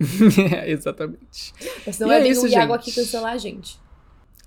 [0.66, 1.54] Exatamente.
[1.86, 2.80] Mas senão E é vir isso, o Iago gente.
[2.80, 3.80] aqui cancelar a gente.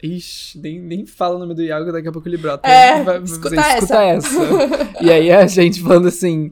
[0.04, 2.68] Ixi, nem, nem fala o nome do Iago, daqui a pouco ele brota.
[2.68, 4.04] É, Vai- escuta você essa.
[4.04, 4.30] essa.
[5.02, 6.50] e aí a gente falando assim.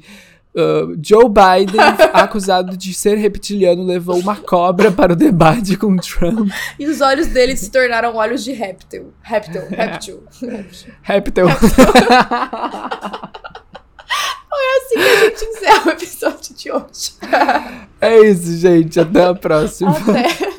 [0.55, 1.79] uh, Joe Biden,
[2.13, 6.49] acusado de ser reptiliano, levou uma cobra para o debate com Trump.
[6.79, 9.13] E os olhos dele se tornaram olhos de réptil.
[9.21, 10.23] Réptil, réptil.
[11.03, 11.45] Réptil.
[14.75, 17.13] assim que a gente encerra o episódio de hoje.
[17.99, 18.99] é isso, gente.
[18.99, 19.91] Até a próxima.
[19.91, 20.52] Até.